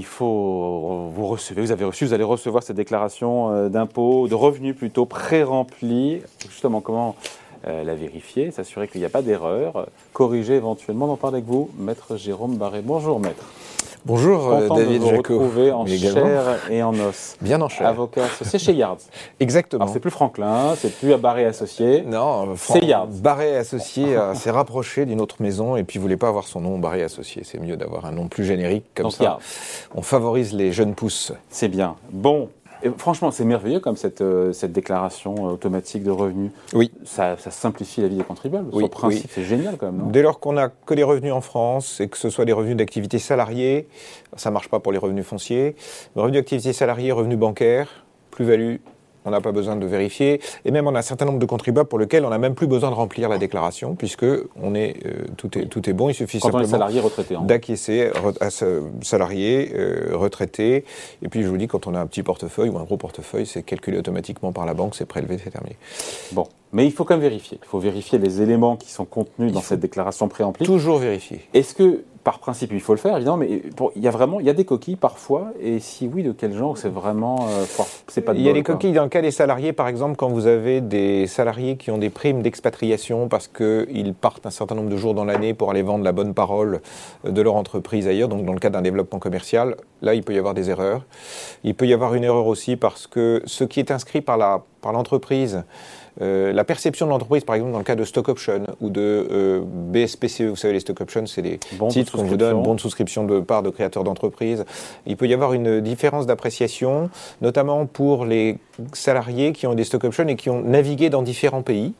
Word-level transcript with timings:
il 0.00 0.06
faut 0.06 1.10
vous 1.14 1.26
recevez, 1.26 1.60
vous 1.60 1.72
avez 1.72 1.84
reçu, 1.84 2.06
vous 2.06 2.14
allez 2.14 2.24
recevoir 2.24 2.62
cette 2.62 2.76
déclaration 2.76 3.50
euh, 3.50 3.68
d'impôt, 3.68 4.28
de 4.28 4.34
revenus 4.34 4.74
plutôt 4.74 5.04
pré-remplie. 5.04 6.22
Justement, 6.48 6.80
comment 6.80 7.16
euh, 7.66 7.84
la 7.84 7.94
vérifier, 7.94 8.50
s'assurer 8.50 8.88
qu'il 8.88 9.02
n'y 9.02 9.06
a 9.06 9.10
pas 9.10 9.20
d'erreur, 9.20 9.88
corriger 10.14 10.54
éventuellement. 10.54 11.04
On 11.04 11.12
en 11.12 11.16
parle 11.16 11.34
avec 11.34 11.46
vous, 11.46 11.68
maître 11.78 12.16
Jérôme 12.16 12.56
Barré. 12.56 12.80
Bonjour, 12.82 13.20
maître. 13.20 13.44
Bonjour 14.06 14.48
euh, 14.50 14.62
Content 14.62 14.76
David 14.76 15.00
de 15.00 15.04
vous 15.04 15.10
Jaco. 15.10 15.38
retrouver 15.38 15.72
en 15.72 15.84
chair 15.86 16.58
et 16.70 16.82
en 16.82 16.94
os. 16.98 17.36
Bien 17.42 17.60
en 17.60 17.68
chair. 17.68 17.86
Avocat 17.86 18.24
associé 18.24 18.58
chez 18.58 18.72
Yards. 18.72 18.96
Exactement. 19.40 19.82
Alors 19.82 19.92
c'est 19.92 20.00
plus 20.00 20.10
Franklin, 20.10 20.74
c'est 20.76 20.98
plus 20.98 21.12
à 21.12 21.18
Barré 21.18 21.44
associé. 21.44 22.02
Non, 22.02 22.54
C'est 22.56 22.80
Yards. 22.84 23.08
Barré 23.08 23.56
associé 23.56 24.16
euh, 24.16 24.34
s'est 24.34 24.50
rapproché 24.50 25.04
d'une 25.04 25.20
autre 25.20 25.36
maison 25.40 25.76
et 25.76 25.84
puis 25.84 25.98
voulait 25.98 26.16
pas 26.16 26.28
avoir 26.28 26.44
son 26.44 26.60
nom 26.62 26.78
Barré 26.78 27.02
associé. 27.02 27.42
C'est 27.44 27.58
mieux 27.60 27.76
d'avoir 27.76 28.06
un 28.06 28.12
nom 28.12 28.28
plus 28.28 28.44
générique 28.44 28.86
comme 28.94 29.04
Donc 29.04 29.12
ça. 29.12 29.24
Yards. 29.24 29.40
On 29.94 30.02
favorise 30.02 30.54
les 30.54 30.72
jeunes 30.72 30.94
pousses. 30.94 31.32
C'est 31.50 31.68
bien. 31.68 31.96
Bon. 32.10 32.48
Et 32.82 32.90
franchement, 32.96 33.30
c'est 33.30 33.44
merveilleux 33.44 33.80
comme 33.80 33.96
cette, 33.96 34.20
euh, 34.20 34.52
cette 34.52 34.72
déclaration 34.72 35.34
euh, 35.34 35.52
automatique 35.52 36.02
de 36.02 36.10
revenus. 36.10 36.50
Oui. 36.72 36.90
Ça, 37.04 37.36
ça 37.36 37.50
simplifie 37.50 38.00
la 38.00 38.08
vie 38.08 38.16
des 38.16 38.24
contribuables. 38.24 38.68
Oui, 38.72 38.80
Sur 38.84 38.90
principe, 38.90 39.24
oui. 39.24 39.30
c'est 39.34 39.44
génial 39.44 39.76
quand 39.76 39.92
même. 39.92 40.10
Dès 40.10 40.22
lors 40.22 40.40
qu'on 40.40 40.54
n'a 40.54 40.68
que 40.68 40.94
des 40.94 41.02
revenus 41.02 41.32
en 41.32 41.40
France 41.40 42.00
et 42.00 42.08
que 42.08 42.16
ce 42.16 42.30
soit 42.30 42.44
des 42.44 42.52
revenus 42.52 42.76
d'activité 42.76 43.18
salariée, 43.18 43.86
ça 44.36 44.50
marche 44.50 44.68
pas 44.68 44.80
pour 44.80 44.92
les 44.92 44.98
revenus 44.98 45.26
fonciers. 45.26 45.76
Revenus 46.16 46.40
d'activité 46.40 46.72
salariée, 46.72 47.12
revenus 47.12 47.38
bancaires, 47.38 48.04
plus-value, 48.30 48.76
on 49.24 49.30
n'a 49.30 49.40
pas 49.40 49.52
besoin 49.52 49.76
de 49.76 49.86
vérifier. 49.86 50.40
Et 50.64 50.70
même 50.70 50.86
on 50.86 50.94
a 50.94 50.98
un 50.98 51.02
certain 51.02 51.24
nombre 51.26 51.38
de 51.38 51.46
contribuables 51.46 51.88
pour 51.88 51.98
lesquels 51.98 52.24
on 52.24 52.30
n'a 52.30 52.38
même 52.38 52.54
plus 52.54 52.66
besoin 52.66 52.90
de 52.90 52.94
remplir 52.94 53.28
la 53.28 53.38
déclaration 53.38 53.94
puisque 53.94 54.26
on 54.60 54.74
est, 54.74 54.96
euh, 55.06 55.24
tout, 55.36 55.56
est, 55.58 55.66
tout 55.66 55.88
est 55.88 55.92
bon. 55.92 56.08
Il 56.08 56.14
suffit 56.14 56.38
Quand 56.40 56.48
simplement 56.48 56.68
salarié 56.68 57.00
retraité. 57.00 57.34
hein. 57.36 57.42
d'acquiescer 57.44 58.10
à 58.40 58.48
salarié, 59.02 59.72
euh, 59.74 60.10
retraité. 60.14 60.84
Et 61.22 61.28
puis 61.28 61.42
je 61.42 61.48
vous 61.48 61.56
dis, 61.56 61.66
quand 61.68 61.86
on 61.86 61.94
a 61.94 62.00
un 62.00 62.06
petit 62.06 62.22
portefeuille 62.22 62.68
ou 62.70 62.78
un 62.78 62.84
gros 62.84 62.96
portefeuille, 62.96 63.46
c'est 63.46 63.62
calculé 63.62 63.98
automatiquement 63.98 64.52
par 64.52 64.66
la 64.66 64.74
banque, 64.74 64.94
c'est 64.94 65.06
prélevé, 65.06 65.38
c'est 65.42 65.50
terminé. 65.50 65.76
Bon. 66.32 66.46
Mais 66.72 66.86
il 66.86 66.92
faut 66.92 67.02
quand 67.04 67.14
même 67.14 67.20
vérifier. 67.22 67.58
Il 67.60 67.66
faut 67.66 67.80
vérifier 67.80 68.18
les 68.20 68.42
éléments 68.42 68.76
qui 68.76 68.90
sont 68.92 69.04
contenus 69.04 69.52
dans 69.52 69.60
cette 69.60 69.80
déclaration 69.80 70.28
préemplie. 70.28 70.64
Toujours 70.64 70.98
vérifier. 70.98 71.40
Est-ce 71.52 71.74
que, 71.74 72.04
par 72.22 72.38
principe, 72.38 72.70
il 72.72 72.80
faut 72.80 72.92
le 72.92 72.98
faire, 72.98 73.16
évidemment, 73.16 73.38
mais 73.38 73.62
pour- 73.76 73.92
il 73.96 74.02
y 74.02 74.08
a 74.08 74.10
vraiment, 74.10 74.40
il 74.40 74.46
y 74.46 74.50
a 74.50 74.52
des 74.52 74.64
coquilles 74.64 74.96
parfois, 74.96 75.52
et 75.60 75.80
si 75.80 76.06
oui, 76.12 76.22
de 76.22 76.32
quel 76.32 76.52
genre 76.54 76.76
C'est 76.76 76.88
vraiment, 76.90 77.46
euh, 77.48 77.64
c'est 78.08 78.20
pas 78.20 78.34
de 78.34 78.38
Il 78.38 78.44
y 78.44 78.48
a 78.50 78.52
des 78.52 78.62
coquilles 78.62 78.92
dans 78.92 79.02
le 79.04 79.08
cas 79.08 79.22
des 79.22 79.30
salariés, 79.30 79.72
par 79.72 79.88
exemple, 79.88 80.16
quand 80.16 80.28
vous 80.28 80.46
avez 80.46 80.80
des 80.80 81.26
salariés 81.26 81.76
qui 81.76 81.90
ont 81.90 81.98
des 81.98 82.10
primes 82.10 82.42
d'expatriation 82.42 83.28
parce 83.28 83.48
qu'ils 83.48 84.14
partent 84.14 84.44
un 84.46 84.50
certain 84.50 84.74
nombre 84.74 84.90
de 84.90 84.96
jours 84.96 85.14
dans 85.14 85.24
l'année 85.24 85.54
pour 85.54 85.70
aller 85.70 85.82
vendre 85.82 86.04
la 86.04 86.12
bonne 86.12 86.34
parole 86.34 86.80
euh, 87.24 87.30
de 87.30 87.42
leur 87.42 87.56
entreprise 87.56 88.06
ailleurs, 88.06 88.28
donc 88.28 88.44
dans 88.44 88.52
le 88.52 88.58
cadre 88.60 88.74
d'un 88.76 88.82
développement 88.82 89.18
commercial, 89.18 89.76
là, 90.02 90.14
il 90.14 90.22
peut 90.22 90.34
y 90.34 90.38
avoir 90.38 90.54
des 90.54 90.70
erreurs. 90.70 91.02
Il 91.64 91.74
peut 91.74 91.86
y 91.86 91.92
avoir 91.94 92.14
une 92.14 92.24
erreur 92.24 92.46
aussi 92.46 92.76
parce 92.76 93.06
que 93.06 93.42
ce 93.46 93.64
qui 93.64 93.80
est 93.80 93.90
inscrit 93.90 94.20
par 94.20 94.36
la 94.36 94.62
par 94.82 94.92
l'entreprise, 94.92 95.62
euh, 96.20 96.52
la 96.52 96.64
perception 96.64 97.06
de 97.06 97.10
l'entreprise, 97.10 97.44
par 97.44 97.54
exemple, 97.54 97.72
dans 97.72 97.78
le 97.78 97.84
cas 97.84 97.96
de 97.96 98.04
stock 98.04 98.28
option 98.28 98.66
ou 98.80 98.90
de 98.90 99.00
euh, 99.30 99.60
BSPCE, 99.64 100.42
vous 100.42 100.56
savez, 100.56 100.74
les 100.74 100.80
stock 100.80 101.00
options, 101.00 101.26
c'est 101.26 101.42
les 101.42 101.60
Bons 101.78 101.88
de 101.88 101.92
titres 101.92 102.16
qu'on 102.16 102.24
vous 102.24 102.36
donne, 102.36 102.62
bons 102.62 102.74
de 102.74 102.80
souscription 102.80 103.24
de 103.24 103.40
part 103.40 103.62
de 103.62 103.70
créateurs 103.70 104.04
d'entreprise. 104.04 104.64
Il 105.06 105.16
peut 105.16 105.26
y 105.26 105.34
avoir 105.34 105.52
une 105.52 105.80
différence 105.80 106.26
d'appréciation, 106.26 107.10
notamment 107.40 107.86
pour 107.86 108.24
les 108.24 108.58
salariés 108.92 109.52
qui 109.52 109.66
ont 109.66 109.74
des 109.74 109.84
stock 109.84 110.04
options 110.04 110.26
et 110.28 110.36
qui 110.36 110.50
ont 110.50 110.62
navigué 110.62 111.10
dans 111.10 111.22
différents 111.22 111.62
pays. 111.62 111.94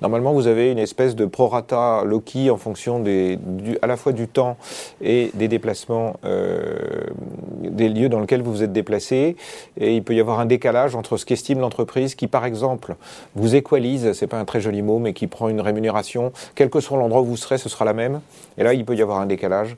Normalement, 0.00 0.32
vous 0.32 0.46
avez 0.46 0.70
une 0.70 0.78
espèce 0.78 1.14
de 1.16 1.26
prorata 1.26 2.02
Loki 2.04 2.50
en 2.50 2.56
fonction 2.56 3.00
des, 3.00 3.36
du- 3.36 3.78
à 3.82 3.86
la 3.86 3.96
fois 3.96 4.12
du 4.12 4.28
temps 4.28 4.56
et 5.00 5.30
des 5.34 5.48
déplacements, 5.48 6.16
euh, 6.24 6.76
des 7.60 7.88
lieux 7.88 8.08
dans 8.08 8.20
lesquels 8.20 8.42
vous 8.42 8.52
vous 8.52 8.62
êtes 8.62 8.72
déplacé. 8.72 9.36
Et 9.78 9.94
il 9.96 10.02
peut 10.02 10.14
y 10.14 10.20
avoir 10.20 10.40
un 10.40 10.46
décalage 10.46 10.94
entre 10.94 11.16
ce 11.16 11.24
qu'estime 11.26 11.60
l'entreprise 11.60 12.14
qui, 12.14 12.26
par 12.26 12.44
exemple, 12.44 12.96
vous 13.34 13.54
équalise, 13.54 14.12
c'est 14.12 14.26
pas 14.26 14.38
un 14.38 14.44
très 14.44 14.60
joli 14.60 14.82
mot, 14.82 14.98
mais 14.98 15.12
qui 15.12 15.26
prend 15.26 15.48
une 15.48 15.60
rémunération, 15.60 16.32
quel 16.54 16.70
que 16.70 16.80
soit 16.80 16.98
l'endroit 16.98 17.20
où 17.22 17.26
vous 17.26 17.36
serez, 17.36 17.58
ce 17.58 17.68
sera 17.68 17.84
la 17.84 17.92
même. 17.92 18.20
Et 18.56 18.62
là, 18.62 18.74
il 18.74 18.84
peut 18.84 18.94
y 18.96 19.02
avoir 19.02 19.20
un 19.20 19.26
décalage. 19.26 19.76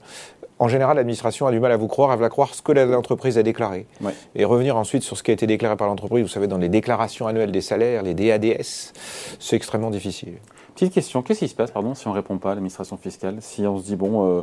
En 0.60 0.69
général, 0.69 0.97
l'administration 0.97 1.47
a 1.47 1.53
du 1.53 1.59
mal 1.59 1.72
à 1.72 1.78
vous 1.78 1.88
croire, 1.88 2.12
elle 2.12 2.19
va 2.19 2.28
croire 2.28 2.54
ce 2.54 2.60
que 2.60 2.72
l'entreprise 2.72 3.38
a 3.38 3.43
déclaré. 3.43 3.87
Ouais. 4.03 4.12
Et 4.34 4.44
revenir 4.44 4.76
ensuite 4.76 5.03
sur 5.03 5.16
ce 5.16 5.22
qui 5.22 5.31
a 5.31 5.34
été 5.34 5.47
déclaré 5.47 5.75
par 5.75 5.88
l'entreprise, 5.88 6.22
vous 6.22 6.28
savez, 6.28 6.48
dans 6.48 6.59
les 6.59 6.69
déclarations 6.69 7.26
annuelles 7.26 7.50
des 7.50 7.62
salaires, 7.62 8.03
les 8.03 8.12
DADS, 8.12 8.93
c'est 9.38 9.56
extrêmement 9.56 9.91
difficile. 9.91 10.34
Petite 10.75 10.93
question, 10.93 11.22
qu'est-ce 11.22 11.41
qui 11.41 11.48
se 11.48 11.54
passe, 11.54 11.71
pardon, 11.71 11.94
si 11.94 12.06
on 12.09 12.12
répond 12.12 12.37
pas 12.37 12.50
à 12.50 12.54
l'administration 12.54 12.98
fiscale 12.98 13.38
Si 13.41 13.66
on 13.66 13.78
se 13.78 13.84
dit, 13.84 13.97
bon, 13.97 14.26
euh, 14.26 14.43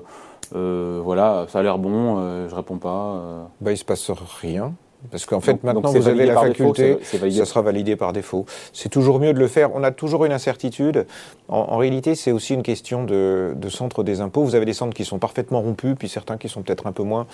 euh, 0.56 1.02
voilà, 1.04 1.46
ça 1.50 1.60
a 1.60 1.62
l'air 1.62 1.78
bon, 1.78 2.18
euh, 2.18 2.50
je 2.50 2.56
réponds 2.56 2.78
pas. 2.78 3.48
Ben, 3.62 3.72
il 3.72 3.78
se 3.78 3.86
passe 3.86 4.10
rien. 4.42 4.74
Parce 5.12 5.26
qu'en 5.26 5.40
fait, 5.40 5.54
donc- 5.54 5.64
maintenant, 5.64 5.82
donc 5.82 5.96
vous 5.96 6.08
avez 6.08 6.26
la 6.26 6.34
défaut, 6.50 6.74
faculté, 6.74 7.32
ça 7.32 7.46
sera 7.46 7.62
validé 7.62 7.96
par 7.96 8.14
défaut. 8.14 8.46
C'est 8.74 8.90
toujours 8.90 9.20
mieux 9.20 9.34
de 9.34 9.40
le 9.40 9.48
faire. 9.48 9.70
On 9.76 9.84
a 9.84 9.92
toujours 9.92 10.26
une 10.26 10.32
incertitude. 10.34 11.06
En, 11.48 11.58
en 11.60 11.78
réalité, 11.78 12.16
c'est 12.16 12.32
aussi 12.32 12.54
une 12.56 12.64
question 12.64 13.04
de, 13.04 13.54
de 13.56 13.70
centre 13.70 14.04
des 14.04 14.22
impôts. 14.22 14.44
Vous 14.44 14.56
avez 14.56 14.66
des 14.66 14.74
centres 14.74 14.96
qui 14.96 15.06
sont 15.06 15.20
parfaitement 15.20 15.62
rompus, 15.62 15.96
puis 15.98 16.10
certains 16.10 16.38
qui 16.38 16.50
sont 16.50 16.62
peut-être 16.64 16.88
un 16.88 16.92
peu 16.92 17.04
moins. 17.04 17.28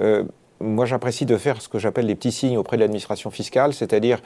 Euh, 0.00 0.24
moi, 0.64 0.86
j'apprécie 0.86 1.26
de 1.26 1.36
faire 1.36 1.60
ce 1.60 1.68
que 1.68 1.78
j'appelle 1.78 2.06
les 2.06 2.14
petits 2.14 2.32
signes 2.32 2.56
auprès 2.56 2.76
de 2.76 2.80
l'administration 2.82 3.30
fiscale, 3.30 3.74
c'est-à-dire 3.74 4.20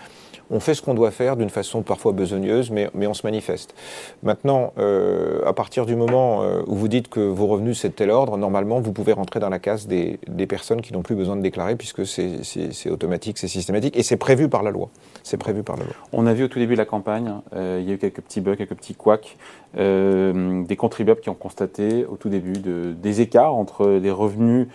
on 0.50 0.60
fait 0.60 0.74
ce 0.74 0.80
qu'on 0.80 0.94
doit 0.94 1.10
faire 1.10 1.36
d'une 1.36 1.50
façon 1.50 1.82
parfois 1.82 2.12
besogneuse, 2.12 2.70
mais, 2.70 2.88
on 3.06 3.14
se 3.14 3.26
manifeste. 3.26 3.74
Maintenant, 4.22 4.72
euh, 4.78 5.40
à 5.44 5.52
partir 5.52 5.84
du 5.84 5.96
moment 5.96 6.42
euh, 6.42 6.62
où 6.66 6.74
vous 6.74 6.88
dites 6.88 7.08
que 7.08 7.20
vos 7.20 7.46
revenus 7.46 7.78
c'est 7.80 7.88
de 7.88 7.94
tel 7.94 8.10
ordre, 8.10 8.36
normalement, 8.36 8.80
vous 8.80 8.92
pouvez 8.92 9.12
rentrer 9.12 9.40
dans 9.40 9.48
la 9.48 9.58
case 9.58 9.86
des, 9.86 10.18
personnes 10.48 10.80
qui 10.80 10.94
n'ont 10.94 11.02
plus 11.02 11.14
besoin 11.14 11.36
de 11.36 11.42
déclarer, 11.42 11.76
puisque 11.76 12.06
c'est- 12.06 12.90
automatique, 12.90 13.36
c'est 13.36 13.48
systématique, 13.48 13.96
et 13.98 14.02
c'est 14.02 14.16
prévu 14.16 14.48
par 14.48 14.62
la 14.62 14.70
loi. 14.70 14.88
C'est 15.22 15.36
prévu 15.36 15.62
par 15.62 15.76
la 15.76 15.84
loi. 15.84 15.92
On 16.12 16.26
a 16.26 16.32
vu 16.32 16.44
au 16.44 16.48
tout 16.48 16.58
début 16.58 16.72
de 16.74 16.78
la 16.78 16.86
campagne, 16.86 17.34
euh, 17.54 17.78
il 17.82 17.88
y 17.88 17.90
a 17.90 17.94
eu 17.94 17.98
quelques 17.98 18.22
petits 18.22 18.40
bugs, 18.40 18.56
quelques 18.56 18.74
petits 18.76 18.94
couacs, 18.94 19.36
des 19.74 20.76
contribuables 20.76 21.20
qui 21.20 21.28
ont 21.28 21.34
constaté 21.34 22.06
au 22.06 22.16
tout 22.16 22.30
début 22.30 22.54
de- 22.54 22.94
des 22.94 23.20
écarts 23.20 23.54
entre 23.54 23.86
les 23.86 24.10
revenus 24.10 24.66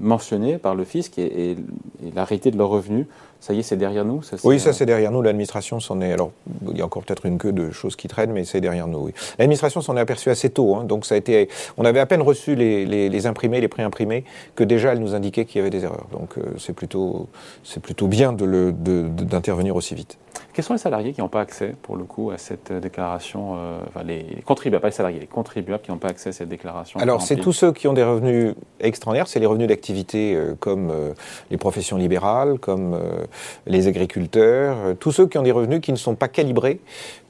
mentionnés 0.00 0.58
par 0.58 0.74
le 0.74 0.84
fisc 0.84 1.18
et, 1.18 1.50
et- 1.50 1.56
et 2.04 2.10
la 2.14 2.24
réalité 2.24 2.50
de 2.50 2.58
leurs 2.58 2.68
revenus. 2.68 3.06
Ça 3.46 3.52
y 3.52 3.58
est, 3.58 3.62
c'est 3.62 3.76
derrière 3.76 4.06
nous 4.06 4.22
ça, 4.22 4.36
Oui, 4.42 4.54
euh, 4.56 4.58
ça 4.58 4.72
c'est 4.72 4.86
derrière 4.86 5.10
nous. 5.10 5.20
L'administration 5.20 5.78
s'en 5.78 6.00
est. 6.00 6.10
Alors, 6.14 6.30
il 6.70 6.78
y 6.78 6.80
a 6.80 6.84
encore 6.86 7.02
peut-être 7.04 7.26
une 7.26 7.36
queue 7.36 7.52
de 7.52 7.70
choses 7.72 7.94
qui 7.94 8.08
traînent, 8.08 8.32
mais 8.32 8.44
c'est 8.44 8.62
derrière 8.62 8.86
nous. 8.86 9.00
Oui. 9.00 9.12
L'administration 9.38 9.82
s'en 9.82 9.98
est 9.98 10.00
aperçue 10.00 10.30
assez 10.30 10.48
tôt. 10.48 10.76
hein, 10.76 10.84
donc 10.84 11.04
ça 11.04 11.14
a 11.14 11.18
été. 11.18 11.50
On 11.76 11.84
avait 11.84 12.00
à 12.00 12.06
peine 12.06 12.22
reçu 12.22 12.54
les, 12.54 12.86
les, 12.86 13.10
les 13.10 13.26
imprimés, 13.26 13.60
les 13.60 13.68
préimprimés, 13.68 14.24
que 14.54 14.64
déjà 14.64 14.92
elle 14.92 15.00
nous 15.00 15.14
indiquait 15.14 15.44
qu'il 15.44 15.58
y 15.58 15.60
avait 15.60 15.68
des 15.68 15.84
erreurs. 15.84 16.06
Donc 16.10 16.38
euh, 16.38 16.54
c'est 16.56 16.72
plutôt, 16.72 17.28
c'est 17.64 17.80
plutôt 17.82 18.06
bien 18.06 18.32
de- 18.32 18.72
de- 18.74 19.08
d'intervenir 19.08 19.76
aussi 19.76 19.94
vite. 19.94 20.16
Quels 20.52 20.64
sont 20.64 20.72
les 20.74 20.78
salariés 20.78 21.12
qui 21.12 21.20
n'ont 21.20 21.28
pas 21.28 21.40
accès, 21.40 21.74
pour 21.82 21.96
le 21.96 22.04
coup, 22.04 22.30
à 22.30 22.38
cette 22.38 22.70
euh, 22.70 22.80
déclaration 22.80 23.56
euh, 23.56 23.78
Enfin, 23.88 24.04
les, 24.04 24.22
les 24.22 24.42
contribuables, 24.42 24.82
pas 24.82 24.88
les 24.88 24.94
salariés, 24.94 25.18
les 25.20 25.26
contribuables 25.26 25.82
qui 25.82 25.90
n'ont 25.90 25.98
pas 25.98 26.08
accès 26.08 26.30
à 26.30 26.32
cette 26.32 26.48
déclaration 26.48 26.98
Alors, 27.00 27.22
c'est 27.22 27.36
tous 27.36 27.52
ceux 27.52 27.72
qui 27.72 27.88
ont 27.88 27.92
des 27.92 28.04
revenus 28.04 28.54
extraordinaires, 28.80 29.26
c'est 29.28 29.40
les 29.40 29.46
revenus 29.46 29.68
d'activité 29.68 30.34
euh, 30.34 30.54
comme 30.58 30.90
euh, 30.90 31.12
les 31.50 31.56
professions 31.56 31.96
libérales, 31.96 32.58
comme 32.60 32.94
euh, 32.94 33.24
les 33.66 33.86
agriculteurs, 33.86 34.76
euh, 34.78 34.94
tous 34.94 35.12
ceux 35.12 35.26
qui 35.26 35.38
ont 35.38 35.42
des 35.42 35.52
revenus 35.52 35.80
qui 35.80 35.92
ne 35.92 35.96
sont 35.96 36.14
pas 36.14 36.28
calibrés 36.28 36.80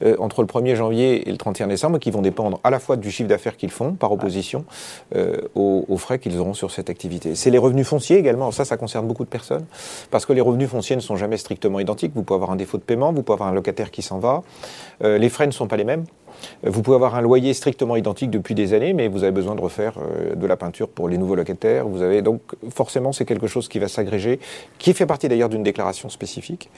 euh, 0.03 0.15
entre 0.19 0.41
le 0.41 0.47
1er 0.47 0.75
janvier 0.75 1.27
et 1.27 1.31
le 1.31 1.37
31 1.37 1.67
décembre, 1.67 1.99
qui 1.99 2.11
vont 2.11 2.21
dépendre 2.21 2.59
à 2.63 2.69
la 2.69 2.79
fois 2.79 2.97
du 2.97 3.11
chiffre 3.11 3.29
d'affaires 3.29 3.57
qu'ils 3.57 3.71
font, 3.71 3.93
par 3.93 4.11
opposition, 4.11 4.65
euh, 5.15 5.41
aux, 5.55 5.85
aux 5.87 5.97
frais 5.97 6.19
qu'ils 6.19 6.37
auront 6.39 6.53
sur 6.53 6.71
cette 6.71 6.89
activité. 6.89 7.35
C'est 7.35 7.49
les 7.49 7.57
revenus 7.57 7.87
fonciers 7.87 8.17
également, 8.17 8.51
ça, 8.51 8.65
ça 8.65 8.77
concerne 8.77 9.07
beaucoup 9.07 9.23
de 9.23 9.29
personnes, 9.29 9.65
parce 10.11 10.25
que 10.25 10.33
les 10.33 10.41
revenus 10.41 10.69
fonciers 10.69 10.95
ne 10.95 11.01
sont 11.01 11.15
jamais 11.15 11.37
strictement 11.37 11.79
identiques. 11.79 12.11
Vous 12.15 12.23
pouvez 12.23 12.35
avoir 12.35 12.51
un 12.51 12.55
défaut 12.55 12.77
de 12.77 12.83
paiement, 12.83 13.11
vous 13.13 13.23
pouvez 13.23 13.35
avoir 13.35 13.49
un 13.49 13.53
locataire 13.53 13.91
qui 13.91 14.01
s'en 14.01 14.19
va, 14.19 14.43
les 15.01 15.29
frais 15.29 15.47
ne 15.47 15.51
sont 15.51 15.67
pas 15.67 15.77
les 15.77 15.83
mêmes. 15.83 16.05
Vous 16.63 16.81
pouvez 16.81 16.95
avoir 16.95 17.15
un 17.15 17.21
loyer 17.21 17.53
strictement 17.53 17.95
identique 17.95 18.29
depuis 18.31 18.55
des 18.55 18.73
années, 18.73 18.93
mais 18.93 19.07
vous 19.07 19.23
avez 19.23 19.31
besoin 19.31 19.55
de 19.55 19.61
refaire 19.61 19.93
euh, 19.99 20.35
de 20.35 20.47
la 20.47 20.55
peinture 20.57 20.87
pour 20.89 21.07
les 21.09 21.17
nouveaux 21.17 21.35
locataires. 21.35 21.87
Vous 21.87 22.01
avez 22.01 22.21
donc 22.21 22.41
forcément 22.73 23.11
c'est 23.11 23.25
quelque 23.25 23.47
chose 23.47 23.67
qui 23.67 23.79
va 23.79 23.87
s'agréger, 23.87 24.39
qui 24.79 24.93
fait 24.93 25.05
partie 25.05 25.27
d'ailleurs 25.27 25.49
d'une 25.49 25.63
déclaration 25.63 26.09
spécifique. 26.09 26.69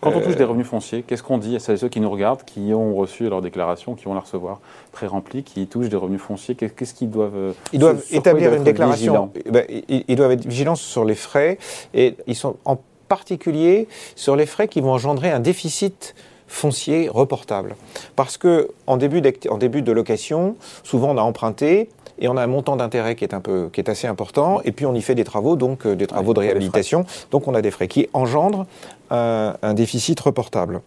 Quand 0.00 0.10
on 0.14 0.18
Euh, 0.18 0.24
touche 0.24 0.36
des 0.36 0.44
revenus 0.44 0.66
fonciers, 0.66 1.02
qu'est-ce 1.06 1.22
qu'on 1.22 1.38
dit 1.38 1.56
à 1.56 1.58
celles 1.58 1.76
et 1.76 1.78
ceux 1.78 1.88
qui 1.88 2.00
nous 2.00 2.10
regardent, 2.10 2.42
qui 2.44 2.72
ont 2.74 2.94
reçu 2.94 3.28
leur 3.28 3.40
déclaration, 3.40 3.94
qui 3.94 4.04
vont 4.04 4.14
la 4.14 4.20
recevoir 4.20 4.60
très 4.92 5.06
remplie, 5.06 5.42
qui 5.42 5.66
touchent 5.66 5.88
des 5.88 5.96
revenus 5.96 6.20
fonciers? 6.20 6.54
Qu'est- 6.54 6.74
Qu'est-ce 6.74 6.94
qu'ils 6.94 7.10
doivent 7.10 7.36
euh, 7.36 7.52
Ils 7.72 7.78
doivent 7.78 8.04
établir 8.10 8.50
ils 8.50 8.56
une 8.58 8.64
doivent 8.64 8.64
déclaration. 8.64 9.30
Eh 9.46 9.50
ben, 9.50 9.64
ils, 9.88 10.04
ils 10.08 10.16
doivent 10.16 10.32
être 10.32 10.44
vigilants 10.46 10.74
sur 10.76 11.04
les 11.04 11.14
frais 11.14 11.58
et 11.94 12.16
ils 12.26 12.34
sont 12.36 12.56
en 12.64 12.78
particulier 13.08 13.86
sur 14.16 14.34
les 14.36 14.46
frais 14.46 14.68
qui 14.68 14.80
vont 14.80 14.92
engendrer 14.92 15.30
un 15.30 15.40
déficit 15.40 16.14
foncier 16.46 17.08
reportable. 17.08 17.76
Parce 18.16 18.36
que 18.36 18.68
en 18.86 18.96
début, 18.96 19.20
d'acti- 19.20 19.48
en 19.48 19.58
début 19.58 19.82
de 19.82 19.92
location, 19.92 20.56
souvent 20.82 21.10
on 21.14 21.18
a 21.18 21.22
emprunté 21.22 21.88
et 22.18 22.28
on 22.28 22.36
a 22.36 22.42
un 22.42 22.46
montant 22.46 22.76
d'intérêt 22.76 23.16
qui 23.16 23.24
est 23.24 23.34
un 23.34 23.40
peu, 23.40 23.70
qui 23.72 23.80
est 23.80 23.88
assez 23.88 24.06
important, 24.06 24.60
et 24.64 24.70
puis 24.72 24.86
on 24.86 24.94
y 24.94 25.02
fait 25.02 25.14
des 25.16 25.24
travaux, 25.24 25.56
donc 25.56 25.84
euh, 25.86 25.96
des 25.96 26.06
travaux 26.06 26.28
Ouais, 26.28 26.34
de 26.34 26.40
réhabilitation, 26.40 27.04
donc 27.32 27.48
on 27.48 27.54
a 27.54 27.62
des 27.62 27.70
frais 27.72 27.88
qui 27.88 28.08
engendrent 28.12 28.66
un, 29.10 29.56
un 29.62 29.74
déficit 29.74 30.20
reportable. 30.20 30.80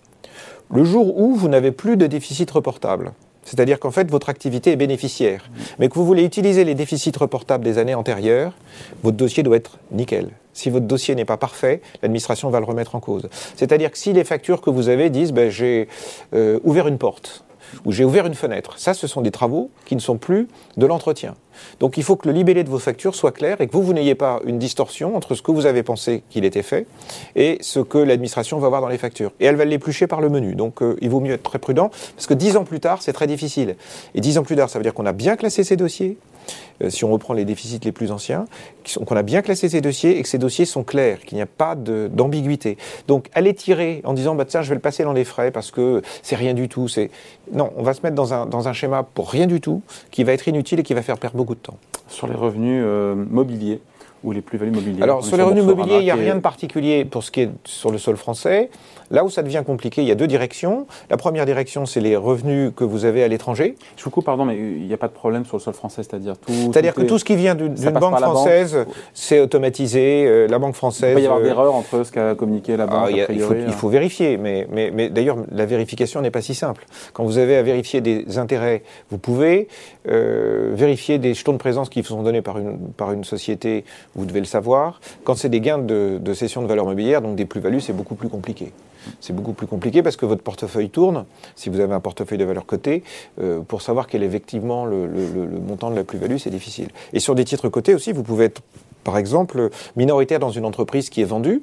Le 0.74 0.84
jour 0.86 1.18
où 1.20 1.36
vous 1.36 1.50
n'avez 1.50 1.72
plus 1.72 1.98
de 1.98 2.08
déficit 2.08 2.50
reportable, 2.52 3.12
C'est-à-dire 3.44 3.80
qu'en 3.80 3.92
fait, 3.92 4.12
votre 4.12 4.28
activité 4.28 4.74
est 4.74 4.76
bénéficiaire. 4.76 5.50
Mais 5.80 5.88
que 5.88 5.94
vous 5.96 6.06
voulez 6.06 6.26
utiliser 6.26 6.66
les 6.66 6.76
déficits 6.76 7.14
reportables 7.18 7.64
des 7.64 7.78
années 7.78 7.96
antérieures, 7.96 8.52
votre 9.04 9.16
dossier 9.16 9.42
doit 9.42 9.56
être 9.56 9.78
nickel. 9.92 10.32
Si 10.58 10.72
votre 10.72 10.88
dossier 10.88 11.14
n'est 11.14 11.24
pas 11.24 11.38
parfait, 11.38 11.82
l'administration 12.02 12.50
va 12.50 12.60
le 12.60 12.66
remettre 12.66 12.96
en 12.96 13.00
cause. 13.00 13.30
C'est-à-dire 13.56 13.92
que 13.92 13.98
si 13.98 14.12
les 14.12 14.24
factures 14.24 14.60
que 14.60 14.72
vous 14.72 14.90
avez 14.90 15.12
disent 15.12 15.32
ben, 15.32 15.52
j'ai 15.52 15.88
euh, 16.34 16.60
ouvert 16.64 16.88
une 16.88 16.98
porte, 16.98 17.46
ou 17.86 17.92
j'ai 17.92 18.06
ouvert 18.06 18.26
une 18.26 18.34
fenêtre. 18.34 18.76
Ça, 18.78 18.94
ce 18.94 19.08
sont 19.08 19.22
des 19.22 19.30
travaux 19.30 19.70
qui 19.86 19.96
ne 19.96 20.00
sont 20.00 20.18
plus 20.18 20.48
de 20.78 20.86
l'entretien. 20.86 21.36
Donc 21.80 21.98
il 21.98 22.04
faut 22.04 22.16
que 22.16 22.28
le 22.28 22.34
libellé 22.34 22.64
de 22.64 22.70
vos 22.70 22.80
factures 22.80 23.14
soit 23.14 23.32
clair 23.32 23.60
et 23.62 23.68
que 23.68 23.74
vous, 23.74 23.84
vous 23.84 23.94
n'ayez 23.94 24.16
pas 24.16 24.40
une 24.46 24.58
distorsion 24.58 25.16
entre 25.16 25.36
ce 25.36 25.42
que 25.42 25.52
vous 25.52 25.66
avez 25.66 25.84
pensé 25.84 26.24
qu'il 26.30 26.46
était 26.46 26.64
fait 26.64 26.88
et 27.36 27.58
ce 27.62 27.80
que 27.80 27.98
l'administration 27.98 28.58
va 28.60 28.70
voir 28.70 28.82
dans 28.82 28.88
les 28.88 28.98
factures. 28.98 29.32
Et 29.40 29.46
elle 29.46 29.58
va 29.58 29.66
l'éplucher 29.66 30.08
par 30.08 30.22
le 30.22 30.30
menu. 30.30 30.56
Donc 30.56 30.82
euh, 30.82 30.96
il 31.02 31.10
vaut 31.10 31.20
mieux 31.20 31.34
être 31.34 31.44
très 31.44 31.60
prudent 31.60 31.90
parce 32.16 32.26
que 32.26 32.34
dix 32.34 32.58
ans 32.58 32.64
plus 32.64 32.80
tard, 32.80 33.02
c'est 33.02 33.14
très 33.14 33.28
difficile. 33.28 33.76
Et 34.16 34.22
dix 34.22 34.38
ans 34.38 34.44
plus 34.44 34.56
tard, 34.56 34.70
ça 34.70 34.80
veut 34.80 34.84
dire 34.84 34.94
qu'on 34.94 35.06
a 35.06 35.14
bien 35.14 35.36
classé 35.36 35.64
ces 35.64 35.76
dossiers, 35.76 36.18
si 36.90 37.04
on 37.06 37.12
reprend 37.12 37.34
les 37.34 37.46
déficits 37.46 37.80
les 37.84 37.92
plus 37.92 38.12
anciens, 38.12 38.46
qu'on 39.06 39.16
a 39.16 39.24
bien 39.24 39.42
classé 39.42 39.70
ces 39.70 39.82
dossiers 39.82 40.18
et 40.18 40.24
que 40.24 40.30
ces 40.30 40.38
dossiers 40.38 40.66
sont 40.66 40.84
clairs, 40.84 41.20
qu'il 41.20 41.36
n'y 41.36 41.42
a 41.42 41.48
pas 41.48 41.76
d'ambiguïté. 41.76 42.78
Donc 43.08 43.30
aller 43.34 43.54
tirer 43.54 44.02
en 44.04 44.14
disant 44.14 44.36
bah, 44.36 44.46
tiens, 44.46 44.62
je 44.62 44.70
vais 44.70 44.76
le 44.76 44.82
passer 44.82 45.04
dans 45.04 45.14
les 45.14 45.26
frais 45.26 45.52
parce 45.52 45.72
que 45.72 46.02
c'est 46.22 46.36
rien 46.36 46.54
du 46.54 46.70
tout. 46.70 46.88
Non, 47.52 47.72
on 47.76 47.84
va 47.84 47.94
se 47.94 48.02
mettre 48.02 48.16
dans 48.16 48.34
un, 48.34 48.46
dans 48.46 48.68
un 48.68 48.74
schéma 48.74 49.04
pour 49.04 49.30
rien 49.30 49.48
du 49.48 49.62
tout 49.62 49.82
qui 50.12 50.24
va 50.24 50.34
être 50.34 50.48
inutile 50.48 50.80
et 50.80 50.84
qui 50.84 50.94
va 50.94 51.02
faire 51.02 51.18
perdre 51.18 51.38
beaucoup 51.38 51.56
de 51.56 51.60
temps. 51.60 51.78
Sur 52.08 52.28
les 52.28 52.36
revenus 52.36 52.84
euh, 52.86 53.16
mobiliers 53.16 53.82
ou 54.24 54.32
les 54.32 54.42
plus-values 54.42 54.72
mobilières 54.72 55.04
Alors, 55.04 55.24
sur 55.24 55.38
les 55.38 55.44
revenus 55.44 55.64
mobiliers, 55.64 55.98
il 55.98 56.04
n'y 56.04 56.12
a 56.12 56.16
rien 56.16 56.36
de 56.36 56.40
particulier 56.40 57.06
pour 57.06 57.24
ce 57.24 57.32
qui 57.32 57.42
est 57.42 57.50
sur 57.66 57.92
le 57.92 57.98
sol 57.98 58.18
français. 58.18 58.70
Là 59.10 59.24
où 59.24 59.30
ça 59.30 59.42
devient 59.42 59.64
compliqué, 59.66 60.02
il 60.02 60.08
y 60.08 60.12
a 60.12 60.16
deux 60.16 60.28
directions. 60.28 60.86
La 61.10 61.16
première 61.16 61.46
direction, 61.46 61.86
c'est 61.86 62.02
les 62.02 62.18
revenus 62.18 62.72
que 62.76 62.84
vous 62.84 63.06
avez 63.06 63.24
à 63.24 63.28
l'étranger. 63.30 63.76
Je 63.96 64.04
vous 64.04 64.10
coupe, 64.10 64.26
pardon, 64.26 64.44
mais 64.44 64.58
il 64.58 64.86
n'y 64.86 64.94
a 64.94 64.98
pas 64.98 65.08
de 65.08 65.14
problème 65.14 65.46
sur 65.46 65.58
le 65.58 65.62
sol 65.62 65.74
français, 65.74 66.04
c'est-à-dire 66.04 66.38
tout. 66.38 66.52
C'est-à-dire 66.52 66.94
que 66.94 67.04
tout 67.04 67.18
ce 67.18 67.24
qui 67.24 67.36
vient 67.36 67.56
d'une 67.56 67.74
banque 67.92 68.20
française, 68.20 68.86
c'est 69.14 69.40
automatisé. 69.40 70.26
Euh, 70.28 70.48
la 70.48 70.60
banque 70.60 70.76
française. 70.76 71.12
Il 71.12 71.16
peut 71.16 71.22
y 71.22 71.26
avoir 71.26 71.40
euh, 71.40 71.44
d'erreurs 71.44 71.76
entre 71.76 72.04
ce 72.04 72.12
qu'a 72.12 72.36
communiqué 72.36 72.76
la 72.76 72.86
banque. 72.86 73.10
Ah, 73.14 73.32
il, 73.32 73.40
faut, 73.40 73.54
il, 73.54 73.74
faut, 73.74 73.90
vérifier, 73.90 74.38
mais, 74.38 74.68
mais, 74.72 74.92
mais 74.94 75.10
d'ailleurs, 75.10 75.38
la 75.52 75.66
vérification 75.66 76.22
n'est 76.22 76.32
pas 76.32 76.42
si 76.42 76.54
simple. 76.54 76.86
Quand 77.14 77.24
vous 77.24 77.38
avez 77.38 77.56
à 77.56 77.64
vérifier 77.64 78.02
des 78.02 78.38
intérêts, 78.38 78.84
vous 79.10 79.18
pouvez 79.18 79.68
euh, 80.10 80.72
vérifier 80.74 81.18
des 81.18 81.34
jetons 81.34 81.54
de 81.54 81.58
présence 81.58 81.90
qui 81.90 82.02
vous 82.02 82.08
sont 82.08 82.24
donnés 82.24 82.42
par 82.42 82.58
une, 82.58 82.78
par 82.98 83.12
une 83.12 83.24
société, 83.24 83.86
vous 84.18 84.26
devez 84.26 84.40
le 84.40 84.46
savoir. 84.46 85.00
Quand 85.24 85.36
c'est 85.36 85.50
des 85.50 85.62
gains 85.62 85.78
de, 85.78 86.20
de 86.22 86.34
cession 86.34 86.62
de 86.62 86.68
valeur 86.68 86.86
mobilière, 86.86 87.22
donc 87.22 87.36
des 87.36 87.46
plus-values, 87.46 87.82
c'est 87.82 87.94
beaucoup 87.94 88.16
plus 88.16 88.30
compliqué 88.30 88.74
c'est 89.20 89.34
beaucoup 89.34 89.54
plus 89.54 89.68
compliqué 89.68 90.04
parce 90.04 90.18
que 90.18 90.26
votre 90.26 90.42
portefeuille 90.42 90.90
tourne, 90.90 91.26
si 91.56 91.70
vous 91.70 91.80
avez 91.80 91.94
un 91.94 92.00
portefeuille 92.00 92.38
de 92.38 92.46
valeur 92.46 92.66
cotée, 92.66 93.04
euh, 93.42 93.62
pour 93.62 93.82
savoir 93.82 94.08
quel 94.08 94.24
est 94.24 94.28
effectivement 94.28 94.86
le, 94.86 95.08
montant 95.68 95.90
de 95.90 95.96
la 95.96 96.04
plus-value, 96.04 96.38
c'est 96.38 96.50
difficile. 96.50 96.90
Et 97.14 97.20
sur 97.20 97.36
des 97.36 97.46
titres 97.46 97.70
cotés 97.70 97.94
aussi, 97.94 98.12
vous 98.12 98.24
pouvez 98.24 98.46
être, 98.46 98.62
par 99.04 99.18
exemple, 99.18 99.70
minoritaire 99.96 100.40
dans 100.40 100.52
une 100.52 100.66
entreprise 100.66 101.10
qui 101.10 101.22
est 101.22 101.26
vendue, 101.26 101.62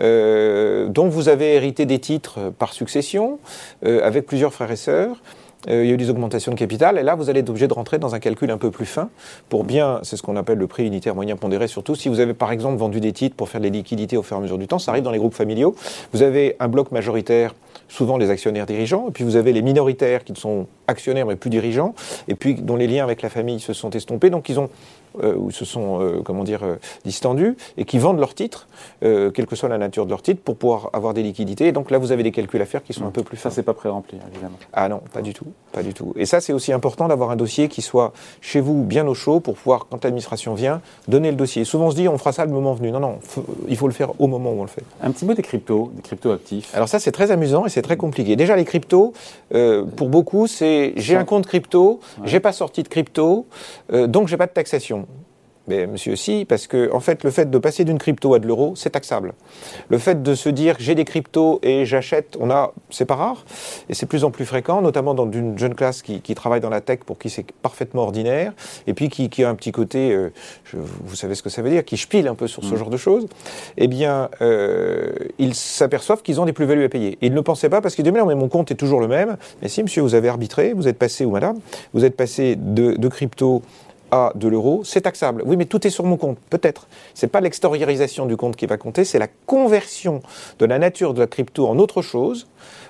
euh, 0.00 0.88
dont 0.88 1.08
vous 1.08 1.28
avez 1.28 1.54
hérité 1.54 1.86
des 1.86 1.98
titres 1.98 2.52
par 2.58 2.72
succession, 2.72 3.38
euh, 3.84 4.00
avec 4.04 4.26
plusieurs 4.26 4.52
frères 4.52 4.70
et 4.70 4.76
sœurs. 4.76 5.22
Euh, 5.68 5.84
il 5.84 5.88
y 5.88 5.90
a 5.90 5.94
eu 5.94 5.96
des 5.96 6.10
augmentations 6.10 6.52
de 6.52 6.58
capital, 6.58 6.98
et 6.98 7.02
là, 7.02 7.14
vous 7.14 7.30
allez 7.30 7.40
être 7.40 7.50
obligé 7.50 7.68
de 7.68 7.74
rentrer 7.74 7.98
dans 7.98 8.14
un 8.14 8.18
calcul 8.18 8.50
un 8.50 8.58
peu 8.58 8.70
plus 8.70 8.86
fin 8.86 9.10
pour 9.48 9.64
bien, 9.64 10.00
c'est 10.02 10.16
ce 10.16 10.22
qu'on 10.22 10.36
appelle 10.36 10.58
le 10.58 10.66
prix 10.66 10.86
unitaire 10.86 11.14
moyen 11.14 11.36
pondéré, 11.36 11.68
surtout 11.68 11.94
si 11.94 12.08
vous 12.08 12.20
avez 12.20 12.34
par 12.34 12.50
exemple 12.50 12.78
vendu 12.78 13.00
des 13.00 13.12
titres 13.12 13.36
pour 13.36 13.48
faire 13.48 13.60
des 13.60 13.70
liquidités 13.70 14.16
au 14.16 14.22
fur 14.22 14.36
et 14.36 14.40
à 14.40 14.42
mesure 14.42 14.58
du 14.58 14.66
temps, 14.66 14.78
ça 14.78 14.90
arrive 14.90 15.04
dans 15.04 15.12
les 15.12 15.18
groupes 15.18 15.34
familiaux, 15.34 15.74
vous 16.12 16.22
avez 16.22 16.56
un 16.58 16.68
bloc 16.68 16.90
majoritaire, 16.90 17.54
souvent 17.88 18.16
les 18.16 18.30
actionnaires 18.30 18.66
dirigeants, 18.66 19.06
et 19.08 19.12
puis 19.12 19.24
vous 19.24 19.36
avez 19.36 19.52
les 19.52 19.62
minoritaires 19.62 20.24
qui 20.24 20.34
sont 20.34 20.66
actionnaires 20.88 21.26
mais 21.26 21.36
plus 21.36 21.50
dirigeants, 21.50 21.94
et 22.26 22.34
puis 22.34 22.54
dont 22.54 22.76
les 22.76 22.88
liens 22.88 23.04
avec 23.04 23.22
la 23.22 23.28
famille 23.28 23.60
se 23.60 23.72
sont 23.72 23.90
estompés, 23.90 24.30
donc 24.30 24.48
ils 24.48 24.58
ont 24.58 24.68
euh, 25.22 25.34
ou 25.36 25.50
se 25.50 25.64
sont, 25.64 26.00
euh, 26.00 26.22
comment 26.24 26.44
dire, 26.44 26.62
euh, 26.62 26.76
distendus 27.04 27.56
et 27.76 27.84
qui 27.84 27.98
vendent 27.98 28.18
leurs 28.18 28.34
titres, 28.34 28.66
quelle 29.00 29.46
que 29.46 29.56
soit 29.56 29.68
la 29.68 29.78
nature 29.78 30.04
de 30.04 30.10
leur 30.10 30.22
titre, 30.22 30.40
pour 30.42 30.56
pouvoir 30.56 30.90
avoir 30.92 31.14
des 31.14 31.22
liquidités. 31.22 31.66
Et 31.68 31.72
donc 31.72 31.90
là, 31.90 31.98
vous 31.98 32.12
avez 32.12 32.22
des 32.22 32.30
calculs 32.30 32.60
à 32.62 32.66
faire 32.66 32.82
qui 32.82 32.92
sont 32.92 33.06
un 33.06 33.10
peu 33.10 33.22
plus. 33.22 33.36
Ça, 33.36 33.50
c'est 33.50 33.62
pas 33.62 33.74
pré-rempli, 33.74 34.18
évidemment. 34.32 34.56
Ah 34.72 34.88
non, 34.88 35.00
pas 35.12 35.22
du 35.22 35.34
tout, 35.34 35.46
pas 35.72 35.82
du 35.82 35.94
tout. 35.94 36.12
Et 36.16 36.26
ça, 36.26 36.40
c'est 36.40 36.52
aussi 36.52 36.72
important 36.72 37.08
d'avoir 37.08 37.30
un 37.30 37.36
dossier 37.36 37.68
qui 37.68 37.82
soit 37.82 38.12
chez 38.40 38.60
vous 38.60 38.82
bien 38.82 39.06
au 39.06 39.14
chaud 39.14 39.40
pour 39.40 39.54
pouvoir, 39.54 39.86
quand 39.90 40.04
l'administration 40.04 40.54
vient, 40.54 40.80
donner 41.08 41.30
le 41.30 41.36
dossier. 41.36 41.64
Souvent, 41.64 41.86
on 41.86 41.90
se 41.90 41.96
dit, 41.96 42.08
on 42.08 42.18
fera 42.18 42.32
ça 42.32 42.44
le 42.44 42.52
moment 42.52 42.74
venu. 42.74 42.90
Non, 42.90 43.00
non, 43.00 43.18
il 43.68 43.76
faut 43.76 43.86
le 43.86 43.94
faire 43.94 44.20
au 44.20 44.26
moment 44.26 44.52
où 44.52 44.58
on 44.60 44.62
le 44.62 44.68
fait. 44.68 44.84
Un 45.02 45.10
petit 45.10 45.24
mot 45.24 45.34
des 45.34 45.42
cryptos, 45.42 45.90
des 45.94 46.02
cryptos 46.02 46.32
actifs. 46.32 46.74
Alors 46.74 46.88
ça, 46.88 46.98
c'est 46.98 47.12
très 47.12 47.30
amusant 47.30 47.66
et 47.66 47.68
c'est 47.68 47.82
très 47.82 47.96
compliqué. 47.96 48.36
Déjà, 48.36 48.56
les 48.56 48.64
cryptos, 48.64 49.12
pour 49.96 50.08
beaucoup, 50.08 50.46
c'est 50.46 50.92
j'ai 50.96 51.16
un 51.16 51.24
compte 51.24 51.46
crypto, 51.46 52.00
j'ai 52.24 52.40
pas 52.40 52.52
sorti 52.52 52.82
de 52.82 52.88
crypto, 52.88 53.46
donc 53.92 54.28
j'ai 54.28 54.36
pas 54.36 54.46
de 54.46 54.52
taxation. 54.52 55.01
Mais 55.68 55.86
monsieur, 55.86 56.16
si, 56.16 56.44
parce 56.44 56.66
que 56.66 56.92
en 56.92 57.00
fait, 57.00 57.22
le 57.22 57.30
fait 57.30 57.50
de 57.50 57.58
passer 57.58 57.84
d'une 57.84 57.98
crypto 57.98 58.34
à 58.34 58.38
de 58.38 58.46
l'euro, 58.46 58.74
c'est 58.74 58.90
taxable. 58.90 59.32
Le 59.88 59.98
fait 59.98 60.22
de 60.22 60.34
se 60.34 60.48
dire 60.48 60.76
j'ai 60.78 60.94
des 60.94 61.04
cryptos 61.04 61.60
et 61.62 61.84
j'achète, 61.86 62.36
on 62.40 62.50
a, 62.50 62.72
c'est 62.90 63.04
pas 63.04 63.14
rare, 63.14 63.44
et 63.88 63.94
c'est 63.94 64.06
plus 64.06 64.24
en 64.24 64.30
plus 64.30 64.44
fréquent, 64.44 64.82
notamment 64.82 65.14
dans 65.14 65.30
une 65.30 65.56
jeune 65.58 65.74
classe 65.74 66.02
qui, 66.02 66.20
travaille 66.34 66.60
dans 66.60 66.70
la 66.70 66.80
tech 66.80 67.00
pour 67.00 67.18
qui 67.18 67.30
c'est 67.30 67.52
parfaitement 67.62 68.02
ordinaire, 68.02 68.52
et 68.86 68.94
puis 68.94 69.08
qui, 69.08 69.44
a 69.44 69.48
un 69.48 69.54
petit 69.54 69.70
côté, 69.70 70.12
euh, 70.12 70.32
vous 70.72 71.14
savez 71.14 71.34
ce 71.34 71.42
que 71.42 71.50
ça 71.50 71.62
veut 71.62 71.70
dire, 71.70 71.84
qui 71.84 71.96
spile 71.96 72.26
un 72.26 72.34
peu 72.34 72.48
sur 72.48 72.64
ce 72.64 72.74
mm. 72.74 72.76
genre 72.76 72.90
de 72.90 72.96
choses. 72.96 73.26
Eh 73.76 73.86
bien, 73.86 74.30
euh, 74.40 75.12
ils 75.38 75.54
s'aperçoivent 75.54 76.22
qu'ils 76.22 76.40
ont 76.40 76.44
des 76.44 76.52
plus-values 76.52 76.84
à 76.84 76.88
payer. 76.88 77.18
ils 77.20 77.30
ne 77.30 77.36
le 77.36 77.42
pensaient 77.42 77.68
pas 77.68 77.80
parce 77.80 77.94
qu'ils 77.94 78.04
disaient 78.04 78.12
mais, 78.12 78.24
mais 78.26 78.34
mon 78.34 78.48
compte 78.48 78.70
est 78.70 78.76
toujours 78.76 79.00
le 79.00 79.08
même. 79.08 79.36
Mais 79.60 79.68
si, 79.68 79.82
monsieur, 79.82 80.02
vous 80.02 80.14
avez 80.14 80.28
arbitré, 80.28 80.72
vous 80.72 80.88
êtes 80.88 80.98
passé 80.98 81.24
ou 81.24 81.30
madame, 81.30 81.58
vous 81.92 82.04
êtes 82.04 82.16
passé 82.16 82.56
de, 82.56 82.92
de 82.92 83.08
crypto 83.08 83.62
à 84.12 84.32
de 84.36 84.46
l'euro, 84.46 84.82
c'est 84.84 85.00
taxable. 85.00 85.42
Oui, 85.44 85.56
mais 85.56 85.64
tout 85.64 85.84
est 85.86 85.90
sur 85.90 86.04
mon 86.04 86.16
compte, 86.16 86.38
peut-être. 86.50 86.86
C'est 87.14 87.26
pas 87.26 87.40
l'extériorisation 87.40 88.26
du 88.26 88.36
compte 88.36 88.54
qui 88.54 88.66
va 88.66 88.76
compter, 88.76 89.04
c'est 89.04 89.18
la 89.18 89.28
conversion 89.46 90.20
de 90.60 90.66
la 90.66 90.78
nature 90.78 91.14
de 91.14 91.20
la 91.20 91.26
crypto 91.26 91.66
en 91.66 91.78
autre 91.78 92.02
chose. 92.02 92.46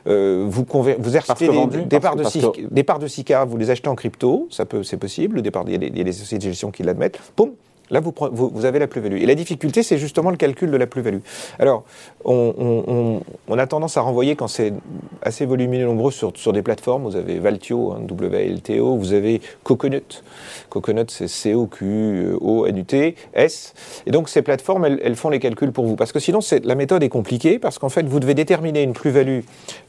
Euh, 0.09 0.45
vous, 0.49 0.67
vous 0.69 1.17
achetez 1.17 1.49
des, 1.49 2.01
parts 2.01 2.17
de, 2.17 2.29
des, 2.69 2.83
parts 2.83 2.99
de 2.99 3.07
SICA, 3.07 3.45
vous 3.45 3.57
les 3.57 3.71
achetez 3.71 3.89
en 3.89 3.95
crypto, 3.95 4.49
ça 4.51 4.67
peut, 4.67 4.83
c'est 4.83 4.97
possible. 4.97 5.41
il 5.41 5.47
y, 5.47 5.99
y 5.99 6.01
a 6.01 6.05
des 6.05 6.13
sociétés 6.13 6.47
de 6.47 6.51
gestion 6.51 6.73
qui 6.73 6.83
l'admettent. 6.83 7.21
Poum, 7.37 7.53
Là, 7.93 8.01
vous, 8.01 8.15
vous, 8.33 8.65
avez 8.65 8.79
la 8.79 8.87
plus-value. 8.87 9.19
Et 9.19 9.27
la 9.27 9.35
difficulté, 9.35 9.83
c'est 9.83 9.99
justement 9.99 10.31
le 10.31 10.39
calcul 10.39 10.71
de 10.71 10.77
la 10.79 10.87
plus-value. 10.87 11.19
Alors, 11.59 11.85
on, 12.25 13.21
a 13.59 13.67
tendance 13.67 13.99
à 13.99 14.01
renvoyer 14.01 14.35
quand 14.35 14.49
c'est 14.49 14.73
assez 15.21 15.45
volumineux 15.45 15.83
et 15.83 15.87
nombreux 15.87 16.11
sur, 16.11 16.33
sur, 16.35 16.55
des 16.55 16.63
plateformes. 16.63 17.03
Vous 17.03 17.17
avez 17.17 17.39
Valtio, 17.39 17.93
hein, 17.93 18.01
WLTO, 18.11 18.97
vous 18.97 19.13
avez 19.13 19.43
Coconut. 19.63 20.25
Coconut, 20.71 21.11
c'est 21.11 21.29
C-O-Q-O-N-U-T, 21.29 23.15
S. 23.35 23.75
Et 24.07 24.11
donc, 24.11 24.31
ces 24.31 24.41
plateformes, 24.41 24.87
elles, 24.87 25.17
font 25.17 25.29
les 25.29 25.39
calculs 25.39 25.73
pour 25.73 25.85
vous. 25.85 25.97
Parce 25.97 26.13
que 26.13 26.19
sinon, 26.19 26.41
la 26.65 26.75
méthode 26.75 27.03
est 27.03 27.11
compliquée, 27.11 27.59
parce 27.59 27.79
qu'en 27.79 27.91
fait, 27.91 28.07
vous 28.07 28.21
devez 28.21 28.35
déterminer 28.35 28.83
une 28.83 28.95
plus-value. 28.95 29.41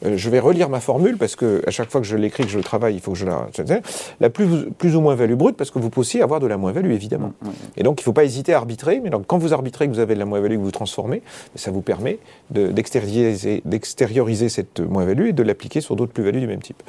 Euh, 0.05 0.17
je 0.17 0.29
vais 0.29 0.39
relire 0.39 0.67
ma 0.67 0.81
formule, 0.81 1.17
parce 1.17 1.38
que 1.38 1.62
à 1.65 1.72
chaque 1.72 1.89
fois 1.89 2.01
que 2.01 2.07
je 2.07 2.17
l'écris, 2.17 2.43
que 2.43 2.50
je 2.50 2.57
le 2.57 2.63
travaille, 2.65 2.95
il 2.95 3.00
faut 3.00 3.13
que 3.13 3.17
je 3.17 3.25
la. 3.25 3.48
La 4.19 4.29
plus, 4.29 4.69
plus 4.77 4.98
ou 4.98 5.01
moins 5.01 5.15
value 5.15 5.36
brute, 5.36 5.55
parce 5.55 5.72
que 5.72 5.79
vous 5.79 5.89
pouvez 5.89 6.01
aussi 6.01 6.22
avoir 6.22 6.41
de 6.41 6.48
la 6.48 6.57
moins-value, 6.57 6.91
évidemment. 6.91 7.31
Mmh, 7.41 7.48
mmh. 7.48 7.51
Et 7.77 7.83
donc, 7.83 7.92
donc 7.93 8.00
il 8.00 8.01
ne 8.01 8.05
faut 8.05 8.13
pas 8.13 8.23
hésiter 8.23 8.55
à 8.55 8.57
arbitrer, 8.57 9.00
mais 9.03 9.12
donc, 9.12 9.27
quand 9.27 9.38
vous 9.38 9.53
arbitrez, 9.53 9.85
que 9.85 9.93
vous 9.93 10.00
avez 10.00 10.15
de 10.15 10.19
la 10.19 10.25
moins-value 10.25 10.55
que 10.55 10.62
vous 10.62 10.71
transformez, 10.71 11.21
ça 11.53 11.69
vous 11.69 11.81
permet 11.81 12.17
d'extérioriser 12.50 14.50
cette 14.50 14.79
moins-value 14.79 15.27
et 15.27 15.33
de 15.33 15.43
l'appliquer 15.43 15.79
sur 15.79 15.95
d'autres 15.95 16.12
plus-values 16.12 16.39
du 16.39 16.47
même 16.47 16.63
type. 16.63 16.81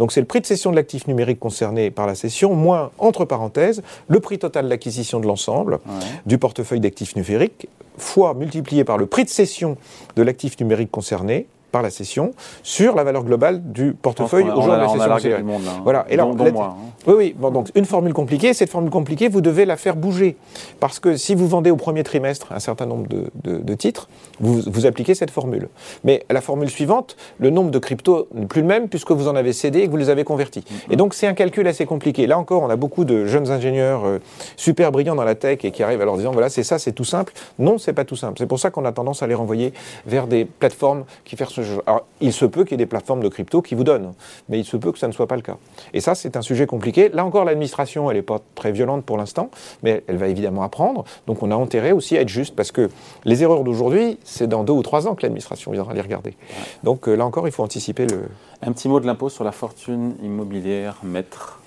Donc 0.00 0.10
c'est 0.10 0.18
le 0.18 0.26
prix 0.26 0.40
de 0.40 0.46
cession 0.46 0.72
de 0.72 0.76
l'actif 0.76 1.06
numérique 1.06 1.38
concerné 1.38 1.92
par 1.92 2.08
la 2.08 2.16
cession, 2.16 2.56
moins, 2.56 2.90
entre 2.98 3.24
parenthèses, 3.24 3.84
le 4.08 4.18
prix 4.18 4.40
total 4.40 4.68
d'acquisition 4.68 5.20
de 5.20 5.28
l'ensemble 5.28 5.78
du 6.26 6.38
portefeuille 6.38 6.80
d'actifs 6.80 7.14
numériques, 7.14 7.68
fois 7.96 8.34
multiplié 8.34 8.82
par 8.82 8.98
le 8.98 9.06
prix 9.06 9.22
de 9.22 9.30
cession 9.30 9.76
de 10.16 10.22
l'actif 10.22 10.58
numérique 10.58 10.90
concerné, 10.90 11.46
par 11.70 11.82
la 11.82 11.90
cession 11.90 12.32
sur 12.62 12.94
la 12.94 13.04
valeur 13.04 13.24
globale 13.24 13.62
du 13.62 13.92
portefeuille 13.92 14.48
au 14.50 14.62
jour 14.62 14.74
de 14.74 14.78
la 14.78 15.18
session. 15.18 15.44
Monde, 15.44 15.62
hein. 15.68 15.80
Voilà. 15.84 16.06
Et 16.08 16.16
là, 16.16 16.24
hein. 16.24 16.74
Oui, 17.06 17.14
oui. 17.16 17.34
Bon, 17.38 17.50
donc 17.50 17.68
une 17.74 17.84
formule 17.84 18.12
compliquée. 18.12 18.54
Cette 18.54 18.70
formule 18.70 18.90
compliquée, 18.90 19.28
vous 19.28 19.40
devez 19.40 19.64
la 19.64 19.76
faire 19.76 19.96
bouger 19.96 20.36
parce 20.80 20.98
que 20.98 21.16
si 21.16 21.34
vous 21.34 21.46
vendez 21.46 21.70
au 21.70 21.76
premier 21.76 22.02
trimestre 22.02 22.52
un 22.52 22.58
certain 22.58 22.86
nombre 22.86 23.06
de, 23.08 23.30
de, 23.44 23.74
titres, 23.74 24.08
vous, 24.40 24.60
vous, 24.66 24.86
appliquez 24.86 25.14
cette 25.14 25.30
formule. 25.30 25.68
Mais 26.04 26.24
la 26.30 26.40
formule 26.40 26.70
suivante, 26.70 27.16
le 27.38 27.50
nombre 27.50 27.70
de 27.70 27.78
cryptos 27.78 28.28
n'est 28.34 28.46
plus 28.46 28.62
le 28.62 28.66
même 28.66 28.88
puisque 28.88 29.12
vous 29.12 29.28
en 29.28 29.36
avez 29.36 29.52
cédé 29.52 29.80
et 29.80 29.86
que 29.86 29.90
vous 29.90 29.96
les 29.96 30.10
avez 30.10 30.24
convertis. 30.24 30.60
Mm-hmm. 30.60 30.92
Et 30.92 30.96
donc 30.96 31.14
c'est 31.14 31.26
un 31.26 31.34
calcul 31.34 31.66
assez 31.66 31.86
compliqué. 31.86 32.26
Là 32.26 32.38
encore, 32.38 32.62
on 32.62 32.70
a 32.70 32.76
beaucoup 32.76 33.04
de 33.04 33.26
jeunes 33.26 33.50
ingénieurs 33.50 34.04
euh, 34.04 34.18
super 34.56 34.92
brillants 34.92 35.14
dans 35.14 35.24
la 35.24 35.34
tech 35.34 35.64
et 35.64 35.70
qui 35.70 35.82
arrivent 35.82 36.02
à 36.02 36.04
leur 36.04 36.16
disant 36.16 36.32
voilà 36.32 36.48
c'est 36.48 36.62
ça, 36.62 36.78
c'est 36.78 36.92
tout 36.92 37.04
simple. 37.04 37.32
Non, 37.58 37.78
c'est 37.78 37.92
pas 37.92 38.04
tout 38.04 38.16
simple. 38.16 38.38
C'est 38.38 38.46
pour 38.46 38.58
ça 38.58 38.70
qu'on 38.70 38.84
a 38.84 38.92
tendance 38.92 39.22
à 39.22 39.26
les 39.26 39.34
renvoyer 39.34 39.72
vers 40.06 40.26
des 40.26 40.44
plateformes 40.44 41.04
qui, 41.24 41.36
Alors, 41.86 42.06
il 42.20 42.32
se 42.32 42.44
peut 42.44 42.64
qu'il 42.64 42.72
y 42.72 42.74
ait 42.74 42.78
des 42.78 42.86
plateformes 42.86 43.22
de 43.22 43.28
crypto 43.28 43.62
qui 43.62 43.74
vous 43.74 43.84
donnent, 43.84 44.12
mais 44.48 44.58
il 44.58 44.64
se 44.64 44.76
peut 44.76 44.92
que 44.92 44.98
ça 44.98 45.08
ne 45.08 45.12
soit 45.12 45.26
pas 45.26 45.36
le 45.36 45.42
cas. 45.42 45.56
Et 45.92 46.00
ça, 46.00 46.14
c'est 46.14 46.36
un 46.36 46.42
sujet 46.42 46.66
compliqué. 46.66 47.08
Là 47.08 47.24
encore, 47.24 47.44
l'administration, 47.44 48.10
elle 48.10 48.16
n'est 48.16 48.22
pas 48.22 48.40
très 48.54 48.72
violente 48.72 49.04
pour 49.04 49.16
l'instant, 49.16 49.50
mais 49.82 50.02
elle 50.06 50.16
va 50.16 50.28
évidemment 50.28 50.62
apprendre. 50.62 51.04
Donc, 51.26 51.42
on 51.42 51.50
a 51.50 51.54
intérêt 51.54 51.92
aussi 51.92 52.16
à 52.16 52.20
être 52.20 52.28
juste, 52.28 52.54
parce 52.54 52.72
que 52.72 52.88
les 53.24 53.42
erreurs 53.42 53.64
d'aujourd'hui, 53.64 54.18
c'est 54.24 54.46
dans 54.46 54.64
deux 54.64 54.72
ou 54.72 54.82
trois 54.82 55.06
ans 55.06 55.14
que 55.14 55.22
l'administration 55.22 55.72
viendra 55.72 55.94
les 55.94 56.00
regarder. 56.00 56.36
Donc, 56.84 57.08
euh, 57.08 57.14
là 57.14 57.24
encore, 57.24 57.46
il 57.48 57.52
faut 57.52 57.62
anticiper 57.62 58.06
le. 58.06 58.22
Un 58.62 58.72
petit 58.72 58.88
mot 58.88 58.98
de 59.00 59.06
l'impôt 59.06 59.28
sur 59.28 59.44
la 59.44 59.52
fortune 59.52 60.14
immobilière, 60.22 60.96
maître. 61.04 61.60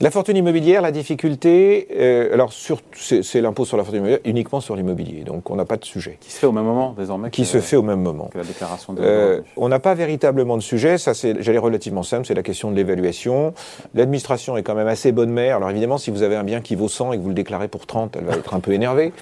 La 0.00 0.10
fortune 0.10 0.36
immobilière, 0.36 0.82
la 0.82 0.90
difficulté, 0.90 1.88
euh, 1.96 2.34
alors 2.34 2.52
c'est 2.52 3.40
l'impôt 3.40 3.64
sur 3.64 3.78
la 3.78 3.82
fortune 3.82 4.00
immobilière 4.00 4.20
uniquement 4.26 4.60
sur 4.60 4.76
l'immobilier, 4.76 5.22
donc 5.22 5.48
on 5.48 5.56
n'a 5.56 5.64
pas 5.64 5.78
de 5.78 5.86
sujet. 5.86 6.18
Qui 6.20 6.30
se 6.30 6.38
fait 6.38 6.46
au 6.46 6.52
même 6.52 6.64
moment 6.64 6.94
désormais 6.98 7.30
Qui 7.30 7.46
se 7.46 7.60
fait 7.60 7.76
au 7.76 7.82
même 7.82 8.02
moment. 8.02 8.28
Que 8.30 8.36
la 8.36 8.44
déclaration 8.44 8.92
de 8.92 9.00
euh, 9.00 9.40
On 9.56 9.70
n'a 9.70 9.78
pas 9.78 9.94
véritablement 9.94 10.58
de 10.58 10.62
sujet, 10.62 10.98
ça 10.98 11.14
c'est, 11.14 11.42
j'allais 11.42 11.56
relativement 11.56 12.02
simple, 12.02 12.26
c'est 12.26 12.34
la 12.34 12.42
question 12.42 12.70
de 12.70 12.76
l'évaluation. 12.76 13.54
L'administration 13.94 14.58
est 14.58 14.62
quand 14.62 14.74
même 14.74 14.86
assez 14.86 15.12
bonne 15.12 15.30
mère, 15.30 15.56
alors 15.56 15.70
évidemment 15.70 15.96
si 15.96 16.10
vous 16.10 16.22
avez 16.22 16.36
un 16.36 16.44
bien 16.44 16.60
qui 16.60 16.74
vaut 16.74 16.88
100 16.88 17.14
et 17.14 17.16
que 17.16 17.22
vous 17.22 17.28
le 17.28 17.34
déclarez 17.34 17.68
pour 17.68 17.86
30, 17.86 18.16
elle 18.18 18.24
va 18.24 18.34
être 18.34 18.52
un 18.52 18.60
peu 18.60 18.72
énervée, 18.72 19.14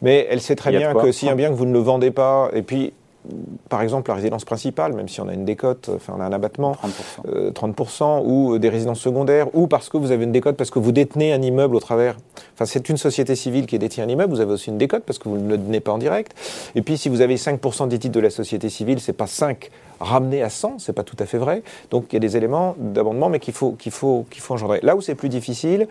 mais 0.00 0.28
elle 0.30 0.40
sait 0.40 0.54
très 0.54 0.70
bien 0.70 0.94
que 0.94 1.10
si 1.10 1.28
un 1.28 1.34
bien 1.34 1.48
que 1.48 1.54
vous 1.54 1.66
ne 1.66 1.72
le 1.72 1.80
vendez 1.80 2.12
pas, 2.12 2.50
et 2.54 2.62
puis 2.62 2.92
par 3.68 3.82
exemple, 3.82 4.10
la 4.10 4.14
résidence 4.14 4.44
principale, 4.44 4.94
même 4.94 5.08
si 5.08 5.20
on 5.20 5.28
a 5.28 5.34
une 5.34 5.44
décote, 5.44 5.90
enfin 5.94 6.14
on 6.16 6.20
a 6.20 6.24
un 6.24 6.32
abattement, 6.32 6.76
30%, 7.26 7.52
30% 7.52 8.02
euh, 8.02 8.20
ou 8.24 8.58
des 8.58 8.68
résidences 8.68 9.00
secondaires, 9.00 9.54
ou 9.54 9.66
parce 9.66 9.88
que 9.88 9.98
vous 9.98 10.10
avez 10.10 10.24
une 10.24 10.32
décote 10.32 10.56
parce 10.56 10.70
que 10.70 10.78
vous 10.78 10.92
détenez 10.92 11.32
un 11.32 11.42
immeuble 11.42 11.76
au 11.76 11.80
travers. 11.80 12.16
Enfin, 12.54 12.64
c'est 12.64 12.88
une 12.88 12.96
société 12.96 13.36
civile 13.36 13.66
qui 13.66 13.78
détient 13.78 14.04
un 14.04 14.08
immeuble, 14.08 14.32
vous 14.32 14.40
avez 14.40 14.52
aussi 14.52 14.70
une 14.70 14.78
décote 14.78 15.04
parce 15.04 15.18
que 15.18 15.28
vous 15.28 15.36
ne 15.36 15.48
le 15.48 15.58
donnez 15.58 15.80
pas 15.80 15.92
en 15.92 15.98
direct. 15.98 16.34
Et 16.74 16.82
puis, 16.82 16.96
si 16.96 17.08
vous 17.08 17.20
avez 17.20 17.36
5% 17.36 17.88
des 17.88 17.98
titres 17.98 18.14
de 18.14 18.20
la 18.20 18.30
société 18.30 18.70
civile, 18.70 19.00
c'est 19.00 19.12
pas 19.12 19.26
5 19.26 19.70
ramenés 20.00 20.42
à 20.42 20.48
100, 20.48 20.78
c'est 20.78 20.94
pas 20.94 21.04
tout 21.04 21.16
à 21.18 21.26
fait 21.26 21.38
vrai. 21.38 21.62
Donc, 21.90 22.06
il 22.10 22.14
y 22.14 22.16
a 22.16 22.20
des 22.20 22.38
éléments 22.38 22.74
d'abondement, 22.78 23.28
mais 23.28 23.38
qu'il 23.38 23.52
faut, 23.52 23.72
qu'il 23.72 23.92
faut, 23.92 24.24
qu'il 24.30 24.40
faut 24.40 24.54
engendrer. 24.54 24.80
Là 24.82 24.96
où 24.96 25.02
c'est 25.02 25.14
plus 25.14 25.28
difficile, 25.28 25.88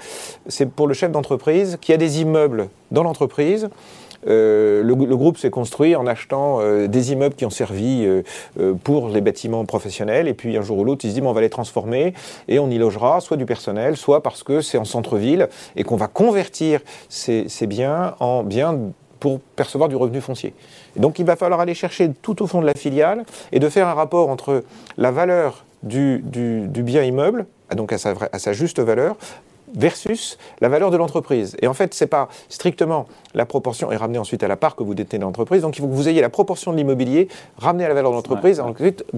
c'est 0.47 0.67
pour 0.67 0.87
le 0.87 0.95
chef 0.95 1.11
d'entreprise 1.11 1.77
qui 1.79 1.93
a 1.93 1.97
des 1.97 2.21
immeubles 2.21 2.69
dans 2.91 3.03
l'entreprise 3.03 3.69
euh, 4.27 4.83
le, 4.83 4.95
groupe 4.95 5.37
s'est 5.37 5.49
construit 5.49 5.95
en 5.95 6.05
achetant 6.05 6.59
euh, 6.59 6.87
des 6.87 7.11
immeubles 7.11 7.35
qui 7.35 7.45
ont 7.45 7.49
servi 7.49 8.05
euh, 8.05 8.73
pour 8.83 9.09
les 9.09 9.21
bâtiments 9.21 9.65
professionnels. 9.65 10.27
Et 10.27 10.33
puis 10.33 10.57
un 10.57 10.61
jour 10.61 10.77
ou 10.77 10.83
l'autre, 10.83 11.05
il 11.05 11.09
se 11.09 11.15
dit 11.15 11.21
on 11.21 11.31
va 11.31 11.41
les 11.41 11.49
transformer 11.49 12.13
et 12.47 12.59
on 12.59 12.69
y 12.69 12.77
logera 12.77 13.21
soit 13.21 13.37
du 13.37 13.45
personnel, 13.45 13.97
soit 13.97 14.21
parce 14.23 14.43
que 14.43 14.61
c'est 14.61 14.77
en 14.77 14.85
centre-ville 14.85 15.47
et 15.75 15.83
qu'on 15.83 15.95
va 15.95 16.07
convertir 16.07 16.81
ces, 17.07 17.47
biens 17.67 18.15
en 18.19 18.43
biens 18.43 18.77
pour 19.19 19.39
percevoir 19.39 19.89
du 19.89 19.95
revenu 19.95 20.21
foncier. 20.21 20.53
Donc 20.95 21.19
il 21.19 21.25
va 21.25 21.35
falloir 21.35 21.59
aller 21.59 21.73
chercher 21.73 22.11
tout 22.21 22.41
au 22.41 22.47
fond 22.47 22.61
de 22.61 22.65
la 22.65 22.73
filiale 22.73 23.25
et 23.51 23.59
de 23.59 23.69
faire 23.69 23.87
un 23.87 23.93
rapport 23.93 24.29
entre 24.29 24.63
la 24.97 25.11
valeur 25.11 25.65
du, 25.83 26.21
bien 26.23 27.03
immeuble, 27.03 27.45
donc 27.75 27.93
à 27.93 27.97
sa 27.97 28.53
juste 28.53 28.79
valeur, 28.79 29.17
versus 29.75 30.37
la 30.61 30.69
valeur 30.69 30.91
de 30.91 30.97
l'entreprise. 30.97 31.55
Et 31.61 31.67
en 31.67 31.73
fait, 31.73 31.93
ce 31.93 32.03
n'est 32.03 32.07
pas 32.07 32.29
strictement 32.49 33.07
la 33.33 33.45
proportion, 33.45 33.91
et 33.91 33.95
ramener 33.95 34.17
ensuite 34.17 34.43
à 34.43 34.47
la 34.47 34.55
part 34.55 34.75
que 34.75 34.83
vous 34.83 34.95
détenez 34.95 35.19
dans 35.19 35.27
l'entreprise. 35.27 35.61
Donc 35.61 35.77
il 35.77 35.81
faut 35.81 35.87
que 35.87 35.93
vous 35.93 36.09
ayez 36.09 36.21
la 36.21 36.29
proportion 36.29 36.71
de 36.71 36.77
l'immobilier 36.77 37.27
ramenée 37.57 37.85
à 37.85 37.87
la 37.87 37.93
valeur 37.93 38.11
de 38.11 38.15
l'entreprise, 38.15 38.61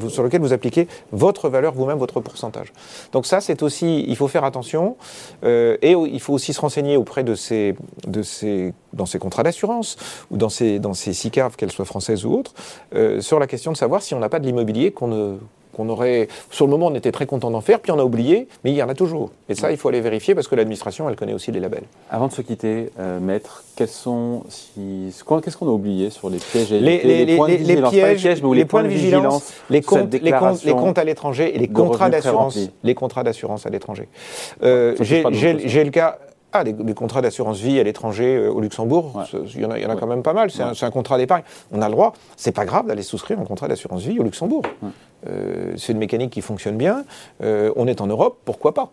sur 0.10 0.24
lequel 0.24 0.42
vous 0.42 0.54
appliquez 0.54 0.88
votre 1.12 1.50
valeur 1.50 1.74
vous-même, 1.74 1.98
votre 1.98 2.20
pourcentage. 2.20 2.74
Donc 3.12 3.26
ça, 3.26 3.42
c'est 3.42 3.64
aussi, 3.64 4.04
il 4.08 4.16
faut 4.16 4.28
faire 4.28 4.44
attention, 4.44 4.98
euh, 5.44 5.78
et 5.82 5.92
il 5.92 6.20
faut 6.20 6.34
aussi 6.34 6.54
se 6.54 6.62
renseigner 6.62 6.98
auprès 6.98 7.24
de 7.24 7.36
ces, 7.36 7.76
de 8.06 8.22
ces 8.22 8.74
dans 8.94 9.06
ces 9.06 9.20
contrats 9.20 9.44
d'assurance 9.44 9.98
ou 10.32 10.38
dans 10.38 10.50
ces, 10.50 10.80
dans 10.80 10.94
ces 10.94 11.14
SICAV, 11.14 11.56
qu'elles 11.56 11.72
soient 11.72 11.86
françaises 11.86 12.26
ou 12.26 12.34
autres, 12.34 12.54
euh, 12.94 13.22
sur 13.22 13.40
la 13.40 13.48
question 13.48 13.72
de 13.72 13.78
savoir 13.78 14.02
si 14.02 14.14
on 14.14 14.20
n'a 14.20 14.30
pas 14.30 14.40
de 14.40 14.46
l'immobilier 14.46 14.92
qu'on 14.92 15.08
ne 15.08 15.38
qu'on 15.82 15.90
aurait, 15.90 16.28
sur 16.50 16.66
le 16.66 16.72
moment, 16.72 16.88
on 16.88 16.96
était 16.96 17.12
très 17.12 17.26
content 17.26 17.52
d'en 17.52 17.62
faire, 17.62 17.80
puis 17.80 17.92
on 17.92 18.00
a 18.00 18.04
oublié, 18.04 18.48
mais 18.64 18.72
il 18.72 18.76
y 18.76 18.84
en 18.84 18.90
a 18.90 18.94
toujours. 18.94 19.32
Et 19.50 19.56
ça, 19.56 19.72
il 19.72 19.78
faut 19.78 19.90
aller 19.90 20.02
vérifier 20.02 20.36
parce 20.36 20.48
que 20.48 20.56
l'administration, 20.56 21.10
elle 21.10 21.16
connaît 21.16 21.34
aussi 21.34 21.52
les 21.52 21.60
labels. 21.60 21.84
Avant 22.10 22.28
de 22.28 22.34
se 22.34 22.42
quitter, 22.42 22.92
euh, 23.00 23.20
maître, 23.20 23.64
quels 23.76 23.88
sont, 23.88 24.44
si, 24.50 25.14
qu'est-ce 25.44 25.58
qu'on 25.58 25.68
a 25.68 25.72
oublié 25.72 26.10
sur 26.10 26.30
les 26.30 26.38
pièges 26.38 26.72
et 26.72 26.80
les, 26.80 27.02
les, 27.04 27.26
les, 27.26 27.36
points 27.36 27.50
de 27.50 27.56
vigilance, 27.56 27.92
pièges, 27.92 28.24
les, 28.24 28.66
points 28.66 28.84
de 28.84 28.88
vigilance, 28.88 29.54
les 29.70 29.82
comptes, 29.82 30.14
les 30.14 30.32
comptes, 30.32 30.64
les 30.64 30.74
comptes 30.74 30.98
à 30.98 31.04
l'étranger 31.04 31.56
et 31.56 31.60
les 31.60 31.68
contrats 31.68 32.10
d'assurance, 32.10 32.60
les 32.84 32.96
contrats 32.96 33.24
d'assurance 33.24 33.66
à 33.66 33.70
l'étranger. 33.70 34.08
Euh, 34.64 34.96
J'ai 35.00 35.84
le 35.84 35.92
cas. 35.92 36.18
Ah, 36.54 36.66
des, 36.66 36.94
contrats 36.94 37.22
d'assurance 37.22 37.60
vie 37.60 37.80
à 37.80 37.84
l'étranger, 37.84 38.36
euh, 38.36 38.52
au 38.52 38.60
Luxembourg, 38.60 39.24
il 39.56 39.62
y 39.62 39.66
en 39.66 39.72
a, 39.72 39.80
y 39.80 39.86
en 39.86 39.90
a 39.90 39.96
quand 39.96 40.08
même 40.08 40.22
pas 40.22 40.34
mal. 40.34 40.52
C'est 40.52 40.84
un, 40.84 40.92
contrat 40.92 41.18
d'épargne. 41.18 41.44
On 41.72 41.82
a 41.82 41.88
le 41.88 41.94
droit. 41.94 42.12
C'est 42.36 42.52
pas 42.52 42.66
grave 42.66 42.88
d'aller 42.88 43.04
souscrire 43.04 43.40
un 43.40 43.46
contrat 43.46 43.70
d'assurance 43.70 44.02
vie 44.02 44.20
au 44.20 44.24
Luxembourg. 44.24 44.64
Euh, 45.28 45.74
c'est 45.78 45.92
une 45.92 46.00
mécanique 46.00 46.32
qui 46.32 46.42
fonctionne 46.42 46.78
bien. 46.78 47.06
Euh, 47.44 47.72
on 47.76 47.88
est 47.88 48.02
en 48.02 48.08
Europe, 48.08 48.40
pourquoi 48.46 48.74
pas? 48.74 48.92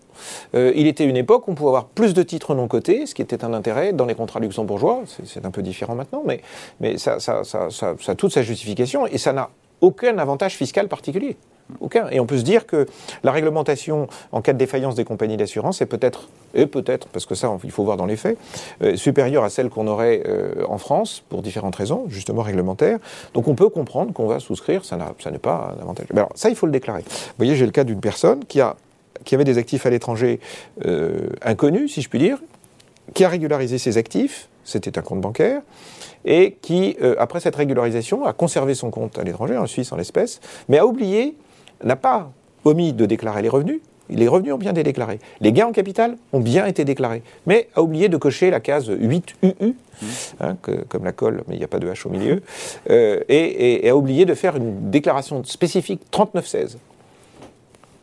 Il 0.54 0.86
était 0.86 1.04
une 1.04 1.16
époque 1.16 1.48
où 1.48 1.52
on 1.52 1.54
pouvait 1.54 1.68
avoir 1.68 1.86
plus 1.86 2.14
de 2.14 2.22
titres 2.22 2.54
non 2.54 2.68
cotés, 2.68 3.06
ce 3.06 3.14
qui 3.14 3.22
était 3.22 3.44
un 3.44 3.54
intérêt 3.54 3.92
dans 3.92 4.06
les 4.06 4.14
contrats 4.14 4.40
luxembourgeois. 4.40 5.02
C'est 5.24 5.44
un 5.44 5.50
peu 5.50 5.62
différent 5.62 5.94
maintenant, 5.94 6.22
mais, 6.24 6.40
mais 6.80 6.98
ça, 6.98 7.20
ça, 7.20 7.44
ça, 7.44 7.68
ça 7.70 7.94
a 8.06 8.14
toute 8.14 8.32
sa 8.32 8.42
justification 8.42 9.06
et 9.06 9.18
ça 9.18 9.32
n'a 9.32 9.50
aucun 9.80 10.18
avantage 10.18 10.54
fiscal 10.54 10.88
particulier. 10.88 11.36
Aucun. 11.80 12.08
Et 12.10 12.18
on 12.18 12.26
peut 12.26 12.38
se 12.38 12.44
dire 12.44 12.66
que 12.66 12.86
la 13.22 13.30
réglementation 13.30 14.08
en 14.32 14.40
cas 14.40 14.52
de 14.52 14.58
défaillance 14.58 14.94
des 14.94 15.04
compagnies 15.04 15.36
d'assurance 15.36 15.82
est 15.82 15.86
peut-être, 15.86 16.28
et 16.54 16.66
peut-être, 16.66 17.08
parce 17.08 17.26
que 17.26 17.34
ça, 17.34 17.54
il 17.62 17.70
faut 17.70 17.84
voir 17.84 17.96
dans 17.96 18.06
les 18.06 18.16
faits, 18.16 18.38
euh, 18.82 18.96
supérieure 18.96 19.44
à 19.44 19.50
celle 19.50 19.68
qu'on 19.68 19.86
aurait 19.86 20.22
euh, 20.26 20.64
en 20.66 20.78
France 20.78 21.22
pour 21.28 21.42
différentes 21.42 21.76
raisons, 21.76 22.06
justement 22.08 22.42
réglementaires. 22.42 22.98
Donc 23.34 23.48
on 23.48 23.54
peut 23.54 23.68
comprendre 23.68 24.14
qu'on 24.14 24.26
va 24.26 24.40
souscrire, 24.40 24.84
ça, 24.84 24.96
n'est 24.96 25.38
pas 25.38 25.74
un 25.76 25.82
avantage. 25.82 26.06
alors 26.12 26.30
ça, 26.34 26.48
il 26.48 26.56
faut 26.56 26.66
le 26.66 26.72
déclarer. 26.72 27.02
Vous 27.02 27.34
voyez, 27.36 27.54
j'ai 27.54 27.66
le 27.66 27.72
cas 27.72 27.84
d'une 27.84 28.00
personne 28.00 28.44
qui, 28.46 28.62
a, 28.62 28.76
qui 29.24 29.34
avait 29.34 29.44
des 29.44 29.58
actifs 29.58 29.84
à 29.84 29.90
l'étranger 29.90 30.40
euh, 30.86 31.28
inconnus, 31.42 31.92
si 31.92 32.00
je 32.00 32.08
puis 32.08 32.18
dire, 32.18 32.38
qui 33.12 33.24
a 33.24 33.28
régularisé 33.28 33.76
ses 33.76 33.98
actifs, 33.98 34.48
c'était 34.64 34.98
un 34.98 35.02
compte 35.02 35.20
bancaire, 35.20 35.60
et 36.24 36.56
qui, 36.60 36.96
après 37.18 37.40
cette 37.40 37.56
régularisation, 37.56 38.26
a 38.26 38.34
conservé 38.34 38.74
son 38.74 38.90
compte 38.90 39.18
à 39.18 39.22
l'étranger, 39.22 39.56
en 39.56 39.66
Suisse 39.66 39.92
en 39.92 39.96
l'espèce, 39.96 40.40
mais 40.68 40.76
a 40.76 40.84
oublié 40.84 41.36
n'a 41.84 41.96
pas 41.96 42.30
omis 42.64 42.92
de 42.92 43.06
déclarer 43.06 43.42
les 43.42 43.48
revenus. 43.48 43.80
Les 44.10 44.26
revenus 44.26 44.54
ont 44.54 44.58
bien 44.58 44.70
été 44.70 44.82
déclarés. 44.82 45.18
Les 45.40 45.52
gains 45.52 45.66
en 45.66 45.72
capital 45.72 46.16
ont 46.32 46.40
bien 46.40 46.66
été 46.66 46.84
déclarés. 46.84 47.22
Mais 47.46 47.68
a 47.74 47.82
oublié 47.82 48.08
de 48.08 48.16
cocher 48.16 48.50
la 48.50 48.60
case 48.60 48.88
8UU, 48.88 49.74
hein, 50.40 50.56
comme 50.88 51.04
la 51.04 51.12
colle, 51.12 51.42
mais 51.46 51.56
il 51.56 51.58
n'y 51.58 51.64
a 51.64 51.68
pas 51.68 51.78
de 51.78 51.86
H 51.86 52.06
au 52.06 52.10
milieu, 52.10 52.42
euh, 52.88 53.20
et, 53.28 53.88
a 53.88 53.94
oublié 53.94 54.24
de 54.24 54.34
faire 54.34 54.56
une 54.56 54.90
déclaration 54.90 55.44
spécifique 55.44 56.00
3916. 56.10 56.78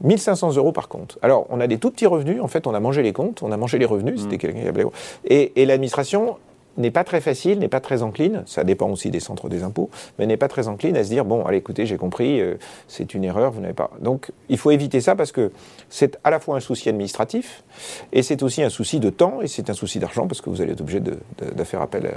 1500 0.01 0.57
euros 0.57 0.73
par 0.73 0.89
compte. 0.89 1.17
Alors, 1.21 1.47
on 1.49 1.59
a 1.59 1.67
des 1.67 1.77
tout 1.77 1.89
petits 1.89 2.05
revenus. 2.05 2.41
En 2.41 2.47
fait, 2.47 2.67
on 2.67 2.73
a 2.73 2.79
mangé 2.79 3.01
les 3.01 3.13
comptes, 3.13 3.41
on 3.41 3.51
a 3.51 3.57
mangé 3.57 3.79
les 3.79 3.85
revenus. 3.85 4.21
C'était 4.21 4.35
mmh. 4.35 4.39
quelqu'un 4.39 4.89
Et, 5.23 5.53
et 5.61 5.65
l'administration 5.65 6.37
n'est 6.77 6.91
pas 6.91 7.03
très 7.03 7.21
facile, 7.21 7.59
n'est 7.59 7.67
pas 7.67 7.79
très 7.79 8.03
encline, 8.03 8.43
ça 8.45 8.63
dépend 8.63 8.89
aussi 8.89 9.11
des 9.11 9.19
centres 9.19 9.49
des 9.49 9.63
impôts, 9.63 9.89
mais 10.19 10.25
n'est 10.25 10.37
pas 10.37 10.47
très 10.47 10.67
encline 10.67 10.95
à 10.97 11.03
se 11.03 11.09
dire, 11.09 11.25
bon, 11.25 11.45
allez, 11.45 11.57
écoutez, 11.57 11.85
j'ai 11.85 11.97
compris, 11.97 12.41
euh, 12.41 12.55
c'est 12.87 13.13
une 13.13 13.23
erreur, 13.23 13.51
vous 13.51 13.61
n'avez 13.61 13.73
pas. 13.73 13.91
Donc, 13.99 14.31
il 14.49 14.57
faut 14.57 14.71
éviter 14.71 15.01
ça 15.01 15.15
parce 15.15 15.31
que 15.31 15.51
c'est 15.89 16.17
à 16.23 16.31
la 16.31 16.39
fois 16.39 16.57
un 16.57 16.59
souci 16.59 16.89
administratif, 16.89 17.63
et 18.11 18.23
c'est 18.23 18.43
aussi 18.43 18.63
un 18.63 18.69
souci 18.69 18.99
de 18.99 19.09
temps, 19.09 19.41
et 19.41 19.47
c'est 19.47 19.69
un 19.69 19.73
souci 19.73 19.99
d'argent, 19.99 20.27
parce 20.27 20.41
que 20.41 20.49
vous 20.49 20.61
allez 20.61 20.73
être 20.73 20.81
obligé 20.81 20.99
de, 20.99 21.17
faire 21.63 21.81
appel 21.81 22.11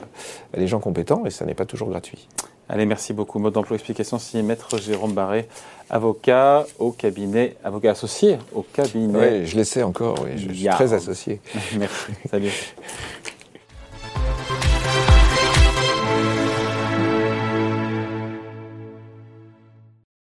à, 0.52 0.58
des 0.58 0.66
gens 0.66 0.80
compétents, 0.80 1.24
et 1.24 1.30
ça 1.30 1.44
n'est 1.44 1.54
pas 1.54 1.66
toujours 1.66 1.88
gratuit. 1.88 2.28
Allez, 2.70 2.84
merci 2.84 3.14
beaucoup. 3.14 3.38
Mode 3.38 3.54
d'emploi 3.54 3.76
explication 3.76 4.18
signé 4.18 4.42
Maître 4.42 4.76
Jérôme 4.76 5.12
Barré, 5.12 5.48
avocat 5.88 6.66
au 6.78 6.92
cabinet, 6.92 7.56
avocat 7.64 7.92
associé 7.92 8.36
au 8.52 8.60
cabinet. 8.60 9.40
Oui, 9.40 9.46
je 9.46 9.56
l'essaie 9.56 9.82
encore, 9.82 10.22
oui, 10.22 10.32
je, 10.36 10.52
suis 10.52 10.66
très 10.66 10.92
associé. 10.92 11.40
merci, 11.78 12.12
salut. 12.30 12.52